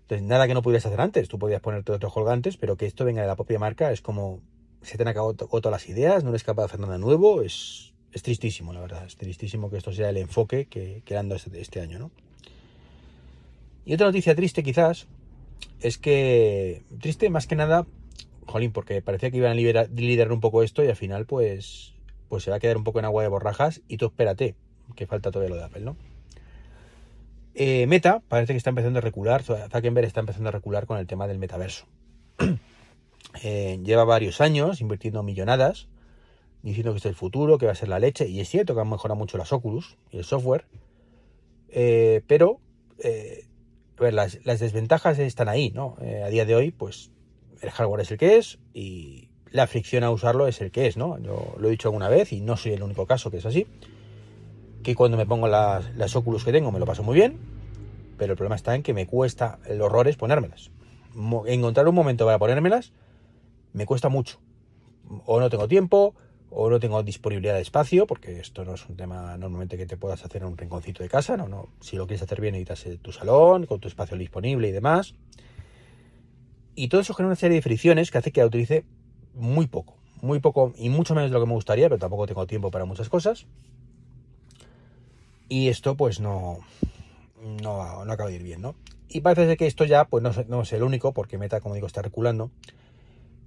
Entonces, 0.04 0.28
nada 0.28 0.48
que 0.48 0.54
no 0.54 0.62
pudieras 0.62 0.86
hacer 0.86 1.02
antes, 1.02 1.30
tú 1.30 1.39
podías 1.39 1.62
ponerte 1.62 1.91
otros 1.93 2.13
colgantes, 2.13 2.58
pero 2.58 2.78
que 2.78 2.86
esto 2.86 3.06
venga 3.06 3.22
de 3.22 3.28
la 3.28 3.36
propia 3.36 3.58
marca 3.58 3.91
es 3.91 4.02
como 4.02 4.41
se 4.84 4.98
te 4.98 5.04
han 5.04 5.08
acabado 5.08 5.34
todas 5.34 5.72
las 5.72 5.89
ideas, 5.89 6.24
no 6.24 6.30
eres 6.30 6.43
capaz 6.43 6.63
de 6.63 6.65
hacer 6.65 6.80
nada 6.80 7.00
nuevo, 7.00 7.41
es, 7.41 7.93
es 8.12 8.22
tristísimo, 8.22 8.72
la 8.72 8.82
verdad, 8.82 9.06
es 9.08 9.15
tristísimo 9.15 9.72
que 9.72 9.78
esto 9.78 9.93
sea 9.93 10.10
el 10.10 10.17
enfoque 10.17 10.65
que, 10.65 11.02
que 11.06 11.17
anda 11.17 11.38
este, 11.38 11.60
este, 11.60 11.82
año, 11.82 11.98
¿no? 11.98 12.12
Y 13.86 13.93
otra 13.96 14.06
noticia 14.06 14.36
triste 14.36 14.62
quizás 14.62 15.08
es 15.80 15.98
que, 15.98 16.84
triste 17.02 17.30
más 17.30 17.48
que 17.48 17.56
nada, 17.56 17.88
jolín, 18.53 18.71
porque 18.71 19.01
parecía 19.01 19.31
que 19.31 19.37
iban 19.37 19.51
a 19.51 19.55
liderar 19.55 20.31
un 20.31 20.39
poco 20.39 20.63
esto 20.63 20.83
y 20.83 20.87
al 20.87 20.95
final 20.95 21.25
pues, 21.25 21.93
pues 22.29 22.43
se 22.43 22.51
va 22.51 22.57
a 22.57 22.59
quedar 22.59 22.77
un 22.77 22.83
poco 22.83 22.99
en 22.99 23.05
agua 23.05 23.23
de 23.23 23.29
borrajas 23.29 23.81
y 23.87 23.97
tú 23.97 24.05
espérate, 24.05 24.55
que 24.95 25.07
falta 25.07 25.31
todavía 25.31 25.55
lo 25.55 25.59
de 25.59 25.65
Apple, 25.65 25.81
¿no? 25.81 25.97
Eh, 27.55 27.85
Meta 27.87 28.21
parece 28.27 28.53
que 28.53 28.57
está 28.57 28.69
empezando 28.69 28.99
a 28.99 29.01
recular, 29.01 29.43
Zuckerberg 29.43 30.05
está 30.05 30.19
empezando 30.19 30.49
a 30.49 30.51
recular 30.51 30.85
con 30.85 30.97
el 30.97 31.07
tema 31.07 31.27
del 31.27 31.39
metaverso. 31.39 31.85
Eh, 33.41 33.79
lleva 33.83 34.03
varios 34.03 34.41
años 34.41 34.79
invirtiendo 34.79 35.23
millonadas, 35.23 35.87
diciendo 36.61 36.91
que 36.91 36.99
es 36.99 37.05
el 37.07 37.15
futuro, 37.15 37.57
que 37.57 37.65
va 37.65 37.71
a 37.71 37.75
ser 37.75 37.89
la 37.89 37.97
leche, 37.97 38.27
y 38.27 38.39
es 38.41 38.47
cierto 38.47 38.75
que 38.75 38.81
han 38.81 38.89
mejorado 38.89 39.17
mucho 39.17 39.39
las 39.39 39.51
Oculus 39.51 39.97
y 40.11 40.17
el 40.17 40.23
software, 40.23 40.67
eh, 41.69 42.21
pero 42.27 42.59
a 43.01 44.03
ver, 44.03 44.13
las, 44.13 44.43
desventajas 44.43 45.17
están 45.17 45.49
ahí, 45.49 45.71
¿no? 45.71 45.97
a 46.23 46.27
día 46.27 46.45
de 46.45 46.53
hoy, 46.53 46.69
pues 46.69 47.09
el 47.63 47.71
hardware 47.71 48.02
es 48.02 48.12
el 48.12 48.17
que 48.17 48.38
es 48.38 48.60
y 48.73 49.30
la 49.52 49.67
fricción 49.67 50.04
a 50.04 50.12
usarlo 50.12 50.47
es 50.47 50.62
el 50.62 50.71
que 50.71 50.88
es, 50.88 50.97
¿no? 50.97 51.17
Yo 51.19 51.56
lo 51.58 51.67
he 51.67 51.71
dicho 51.71 51.88
alguna 51.88 52.10
vez 52.10 52.34
y 52.34 52.41
no 52.41 52.58
soy 52.58 52.73
el 52.73 52.84
único 52.84 53.06
caso 53.06 53.32
que 53.32 53.38
es 53.38 53.45
así, 53.45 53.67
que 54.84 54.95
cuando 54.95 55.17
me 55.17 55.26
pongo 55.26 55.47
las, 55.47 55.95
las 55.95 56.15
Oculus 56.15 56.43
que 56.43 56.52
tengo 56.52 56.71
me 56.71 56.80
lo 56.80 56.86
paso 56.86 57.04
muy 57.04 57.15
bien, 57.15 57.38
pero 58.17 58.34
el 58.34 58.38
problema 58.38 58.56
está 58.56 58.76
en 58.76 58.84
que 58.84 58.93
me 58.93 59.08
cuesta 59.08 59.60
el 59.65 59.82
horror 59.82 60.08
es 60.08 60.17
ponérmelas. 60.17 60.71
Encontrar 61.45 61.88
un 61.88 61.95
momento 61.95 62.26
para 62.26 62.39
ponérmelas 62.39 62.91
me 63.73 63.86
cuesta 63.86 64.10
mucho. 64.10 64.39
O 65.26 65.39
no 65.39 65.49
tengo 65.49 65.67
tiempo, 65.67 66.15
o 66.49 66.69
no 66.69 66.80
tengo 66.80 67.02
disponibilidad 67.04 67.56
de 67.56 67.62
espacio, 67.62 68.08
porque 68.08 68.39
esto 68.39 68.63
no 68.65 68.73
es 68.73 68.88
un 68.88 68.95
tema 68.95 69.38
normalmente 69.38 69.78
que 69.78 69.86
te 69.86 69.97
puedas 69.97 70.23
hacer 70.23 70.41
en 70.43 70.49
un 70.49 70.58
rinconcito 70.58 71.04
de 71.04 71.10
casa, 71.10 71.38
no. 71.38 71.69
Si 71.82 71.95
lo 71.95 72.08
quieres 72.08 72.23
hacer 72.23 72.41
bien 72.41 72.54
necesitas 72.54 73.02
tu 73.02 73.12
salón, 73.12 73.65
con 73.65 73.80
tu 73.80 73.88
espacio 73.88 74.17
disponible 74.17 74.69
y 74.69 74.71
demás. 74.71 75.15
Y 76.75 76.88
todo 76.88 77.01
eso 77.01 77.13
genera 77.13 77.29
una 77.29 77.36
serie 77.36 77.55
de 77.55 77.62
fricciones 77.62 78.12
que 78.12 78.17
hace 78.17 78.31
que 78.31 78.41
la 78.41 78.47
utilice 78.47 78.83
muy 79.36 79.67
poco, 79.67 79.95
muy 80.21 80.39
poco 80.39 80.73
y 80.77 80.89
mucho 80.89 81.15
menos 81.15 81.29
de 81.29 81.33
lo 81.33 81.41
que 81.41 81.47
me 81.47 81.53
gustaría, 81.53 81.88
pero 81.88 81.99
tampoco 81.99 82.25
tengo 82.25 82.47
tiempo 82.47 82.71
para 82.71 82.86
muchas 82.86 83.09
cosas. 83.09 83.45
Y 85.49 85.67
esto 85.67 85.95
pues 85.95 86.19
no, 86.19 86.59
no, 87.62 88.05
no 88.05 88.12
acaba 88.12 88.29
de 88.29 88.38
ir 88.38 88.43
bien, 88.43 88.62
¿no? 88.62 88.75
Y 89.07 89.21
parece 89.21 89.45
ser 89.45 89.57
que 89.57 89.67
esto 89.67 89.86
ya 89.86 90.05
pues 90.05 90.23
no, 90.23 90.31
no 90.47 90.62
es 90.63 90.73
el 90.73 90.81
único, 90.81 91.13
porque 91.13 91.38
Meta, 91.38 91.62
como 91.62 91.75
digo, 91.75 91.88
está 91.88 92.01
reculando. 92.01 92.49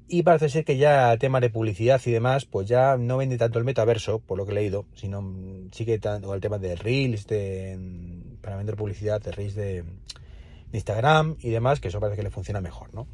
Y 0.09 0.23
parece 0.23 0.49
ser 0.49 0.65
que 0.65 0.77
ya 0.77 1.13
el 1.13 1.19
tema 1.19 1.41
de 1.41 1.51
publicidad 1.51 2.01
y 2.05 2.13
demás, 2.13 2.45
pues 2.45 2.69
ya 2.69 2.97
no 2.97 3.17
vende 3.17 3.39
tanto 3.39 3.59
el 3.59 3.65
metaverso, 3.65 4.21
por 4.21 4.39
lo 4.39 4.47
que 4.47 4.53
he 4.53 4.55
leído, 4.55 4.87
sino 4.95 5.69
sí 5.73 5.85
que 5.85 5.99
tanto 5.99 6.33
el 6.33 6.41
tema 6.41 6.59
de 6.59 6.77
Reels, 6.77 7.27
de, 7.27 7.77
para 8.41 8.57
vender 8.57 8.77
publicidad, 8.77 9.21
de 9.21 9.33
Reels 9.33 9.57
de, 9.57 9.83
Instagram 10.73 11.37
y 11.41 11.51
demás, 11.51 11.81
que 11.81 11.89
eso 11.89 12.01
parece 12.01 12.17
que 12.17 12.23
le 12.23 12.31
funciona 12.31 12.61
mejor, 12.61 12.95
¿no? 12.95 13.07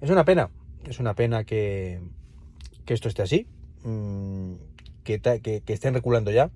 Es 0.00 0.10
una 0.10 0.24
pena, 0.24 0.50
es 0.84 0.98
una 0.98 1.14
pena 1.14 1.44
que, 1.44 2.00
que 2.84 2.94
esto 2.94 3.08
esté 3.08 3.22
así, 3.22 3.46
mm, 3.84 4.54
que, 5.04 5.20
que, 5.20 5.62
estén 5.72 5.94
reculando 5.94 6.30
ya 6.30 6.50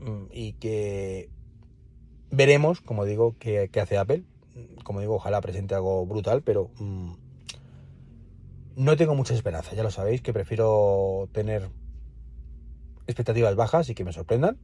mm, 0.00 0.24
y 0.32 0.52
que 0.54 1.28
veremos, 2.30 2.80
como 2.80 3.04
digo, 3.04 3.36
qué, 3.38 3.70
hace 3.80 3.98
Apple. 3.98 4.24
Como 4.84 5.00
digo, 5.00 5.16
ojalá 5.16 5.40
presente 5.40 5.74
algo 5.74 6.06
brutal, 6.06 6.42
pero... 6.42 6.70
Mm, 6.78 7.12
no 8.76 8.94
tengo 8.96 9.14
mucha 9.14 9.32
esperanza, 9.32 9.74
ya 9.74 9.82
lo 9.82 9.90
sabéis, 9.90 10.20
que 10.20 10.34
prefiero 10.34 11.30
tener 11.32 11.70
expectativas 13.06 13.56
bajas 13.56 13.88
y 13.88 13.94
que 13.94 14.04
me 14.04 14.12
sorprendan. 14.12 14.58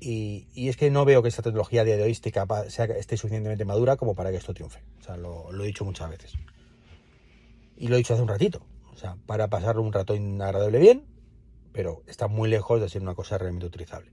Y, 0.00 0.48
es 0.54 0.76
que 0.78 0.90
no 0.90 1.04
veo 1.04 1.22
que 1.22 1.28
esta 1.28 1.42
tecnología 1.42 1.84
de 1.84 2.02
hoy 2.02 2.10
esté, 2.10 2.32
esté 2.96 3.16
suficientemente 3.16 3.64
madura 3.66 3.96
como 3.96 4.14
para 4.14 4.30
que 4.30 4.38
esto 4.38 4.54
triunfe. 4.54 4.82
O 5.00 5.02
sea, 5.02 5.16
lo, 5.16 5.50
he 5.62 5.66
dicho 5.66 5.84
muchas 5.84 6.08
veces. 6.08 6.32
Y 7.76 7.88
lo 7.88 7.94
he 7.94 7.98
dicho 7.98 8.14
hace 8.14 8.22
un 8.22 8.28
ratito. 8.28 8.62
O 8.92 8.96
sea, 8.96 9.16
para 9.26 9.48
pasar 9.48 9.78
un 9.78 9.92
rato 9.92 10.14
inagradable 10.14 10.78
bien, 10.78 11.04
pero 11.72 12.02
está 12.06 12.28
muy 12.28 12.48
lejos 12.48 12.80
de 12.80 12.88
ser 12.88 13.02
una 13.02 13.14
cosa 13.14 13.36
realmente 13.36 13.66
utilizable. 13.66 14.10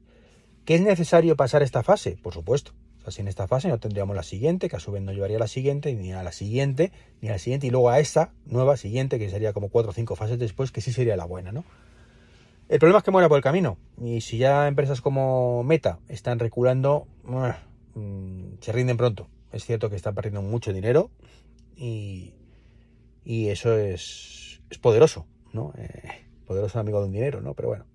¿Qué 0.65 0.75
es 0.75 0.81
necesario 0.81 1.37
pasar 1.37 1.63
esta 1.63 1.83
fase? 1.83 2.17
Por 2.21 2.33
supuesto. 2.33 2.73
Así 3.05 3.21
en 3.21 3.29
esta 3.29 3.47
fase 3.47 3.69
no 3.69 3.79
tendríamos 3.79 4.17
la 4.17 4.23
siguiente, 4.23 4.67
que 4.67 4.75
a 4.75 4.81
su 4.81 4.91
vez 4.91 5.01
no 5.01 5.13
llevaría 5.13 5.37
a 5.37 5.39
la 5.39 5.47
siguiente, 5.47 5.93
ni 5.93 6.11
a 6.11 6.23
la 6.23 6.33
siguiente, 6.33 6.91
ni 7.21 7.29
a 7.29 7.31
la 7.31 7.39
siguiente, 7.39 7.67
y 7.67 7.69
luego 7.69 7.89
a 7.89 7.99
esta 7.99 8.33
nueva 8.45 8.75
siguiente, 8.75 9.17
que 9.17 9.29
sería 9.29 9.53
como 9.53 9.69
cuatro 9.69 9.91
o 9.91 9.93
cinco 9.93 10.17
fases 10.17 10.37
después, 10.37 10.73
que 10.73 10.81
sí 10.81 10.91
sería 10.91 11.15
la 11.15 11.23
buena, 11.23 11.53
¿no? 11.53 11.63
El 12.69 12.79
problema 12.79 12.99
es 12.99 13.03
que 13.03 13.11
muera 13.11 13.29
por 13.29 13.37
el 13.37 13.43
camino. 13.43 13.77
Y 14.01 14.21
si 14.21 14.37
ya 14.37 14.67
empresas 14.67 15.01
como 15.01 15.63
Meta 15.63 15.99
están 16.09 16.39
reculando, 16.39 17.07
mm, 17.95 18.57
se 18.59 18.71
rinden 18.71 18.97
pronto. 18.97 19.27
Es 19.51 19.65
cierto 19.65 19.89
que 19.89 19.95
están 19.95 20.15
perdiendo 20.15 20.41
mucho 20.41 20.73
dinero 20.73 21.09
y, 21.75 22.33
y 23.23 23.49
eso 23.49 23.77
es, 23.77 24.61
es 24.69 24.77
poderoso, 24.77 25.25
¿no? 25.53 25.73
Eh, 25.77 26.25
poderoso 26.45 26.79
amigo 26.79 26.99
de 26.99 27.07
un 27.07 27.13
dinero, 27.13 27.41
¿no? 27.41 27.53
Pero 27.53 27.69
bueno. 27.69 27.85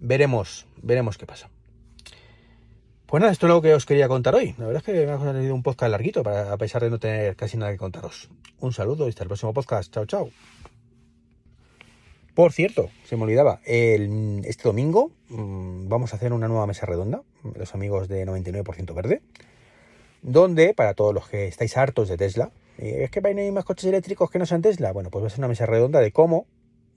Veremos, 0.00 0.66
veremos 0.82 1.16
qué 1.16 1.24
pasa. 1.24 1.48
Pues 3.06 3.20
nada, 3.20 3.32
esto 3.32 3.46
es 3.46 3.52
lo 3.52 3.62
que 3.62 3.74
os 3.74 3.86
quería 3.86 4.08
contar 4.08 4.34
hoy. 4.34 4.54
La 4.58 4.66
verdad 4.66 4.82
es 4.84 4.84
que 4.84 5.06
me 5.06 5.12
ha 5.12 5.18
salido 5.18 5.54
un 5.54 5.62
podcast 5.62 5.90
larguito, 5.90 6.22
a 6.28 6.56
pesar 6.58 6.82
de 6.82 6.90
no 6.90 6.98
tener 6.98 7.36
casi 7.36 7.56
nada 7.56 7.72
que 7.72 7.78
contaros. 7.78 8.28
Un 8.58 8.72
saludo 8.72 9.06
y 9.06 9.10
hasta 9.10 9.22
el 9.22 9.28
próximo 9.28 9.54
podcast. 9.54 9.92
Chao, 9.92 10.04
chao. 10.04 10.30
Por 12.34 12.52
cierto, 12.52 12.90
se 13.04 13.16
me 13.16 13.22
olvidaba, 13.22 13.60
este 13.64 14.62
domingo 14.64 15.12
mm, 15.28 15.88
vamos 15.88 16.12
a 16.12 16.16
hacer 16.16 16.32
una 16.32 16.48
nueva 16.48 16.66
mesa 16.66 16.84
redonda, 16.84 17.22
los 17.54 17.74
amigos 17.74 18.08
de 18.08 18.26
99% 18.26 18.92
Verde, 18.92 19.22
donde 20.22 20.74
para 20.74 20.94
todos 20.94 21.14
los 21.14 21.28
que 21.28 21.46
estáis 21.46 21.76
hartos 21.76 22.08
de 22.08 22.16
Tesla, 22.16 22.50
es 22.78 23.08
que 23.12 23.22
hay 23.24 23.52
más 23.52 23.64
coches 23.64 23.84
eléctricos 23.84 24.32
que 24.32 24.40
no 24.40 24.46
sean 24.46 24.62
Tesla, 24.62 24.92
bueno, 24.92 25.10
pues 25.10 25.22
va 25.22 25.28
a 25.28 25.30
ser 25.30 25.38
una 25.38 25.48
mesa 25.48 25.66
redonda 25.66 26.00
de 26.00 26.10
cómo 26.10 26.46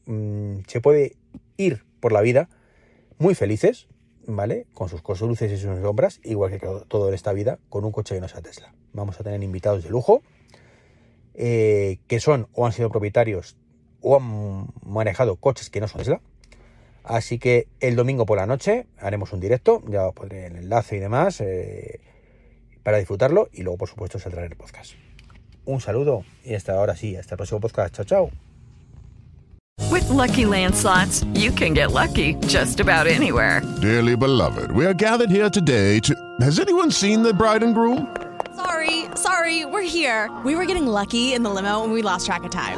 mm, 0.07 0.61
se 0.65 0.81
puede 0.81 1.15
ir 1.55 1.83
por 1.99 2.13
la 2.13 2.21
vida 2.21 2.49
muy 3.19 3.35
felices, 3.35 3.87
¿vale? 4.25 4.65
Con 4.73 4.89
sus, 4.89 5.03
con 5.03 5.19
luces 5.19 5.51
y 5.51 5.57
sus 5.57 5.79
sombras, 5.81 6.19
igual 6.23 6.49
que 6.49 6.59
todo 6.87 7.09
en 7.09 7.13
esta 7.13 7.31
vida, 7.31 7.59
con 7.69 7.85
un 7.85 7.91
coche 7.91 8.15
que 8.15 8.21
no 8.21 8.27
sea 8.27 8.41
Tesla. 8.41 8.73
Vamos 8.93 9.19
a 9.19 9.23
tener 9.23 9.43
invitados 9.43 9.83
de 9.83 9.91
lujo, 9.91 10.23
eh, 11.35 11.99
que 12.07 12.19
son 12.19 12.47
o 12.53 12.65
han 12.65 12.71
sido 12.71 12.89
propietarios 12.89 13.55
o 14.01 14.17
han 14.17 14.67
manejado 14.85 15.35
coches 15.35 15.69
que 15.69 15.79
no 15.81 15.87
son 15.87 15.99
Tesla. 15.99 16.21
Así 17.03 17.39
que 17.39 17.67
el 17.79 17.95
domingo 17.95 18.25
por 18.25 18.37
la 18.37 18.45
noche 18.45 18.85
haremos 18.99 19.31
un 19.31 19.39
directo, 19.39 19.81
ya 19.87 20.05
os 20.07 20.13
pondré 20.13 20.47
el 20.47 20.57
enlace 20.57 20.97
y 20.97 20.99
demás 20.99 21.39
eh, 21.39 22.01
para 22.83 22.97
disfrutarlo 22.97 23.47
y 23.53 23.63
luego 23.63 23.77
por 23.77 23.89
supuesto 23.89 24.19
saldrá 24.19 24.43
en 24.45 24.51
el 24.51 24.57
podcast. 24.57 24.93
Un 25.65 25.79
saludo 25.79 26.25
y 26.43 26.53
hasta 26.55 26.73
ahora 26.73 26.95
sí, 26.95 27.15
hasta 27.15 27.35
el 27.35 27.37
próximo 27.37 27.61
podcast. 27.61 27.95
Chao, 27.95 28.05
chao. 28.05 28.31
With 29.89 30.09
lucky 30.09 30.43
landslots, 30.43 31.25
you 31.33 31.51
can 31.51 31.73
get 31.73 31.91
lucky 31.91 32.35
just 32.47 32.79
about 32.79 33.07
anywhere. 33.07 33.61
Dearly 33.81 34.17
beloved, 34.17 34.71
we 34.71 34.85
are 34.85 34.93
gathered 34.93 35.29
here 35.29 35.49
today 35.49 35.99
to. 36.01 36.13
Has 36.41 36.59
anyone 36.59 36.91
seen 36.91 37.23
the 37.23 37.33
bride 37.33 37.63
and 37.63 37.73
groom? 37.73 38.13
Sorry, 38.55 39.05
sorry, 39.15 39.65
we're 39.65 39.87
here. 39.87 40.29
We 40.43 40.55
were 40.55 40.65
getting 40.65 40.87
lucky 40.87 41.33
in 41.33 41.43
the 41.43 41.49
limo 41.49 41.83
and 41.83 41.93
we 41.93 42.01
lost 42.01 42.25
track 42.25 42.43
of 42.43 42.51
time. 42.51 42.77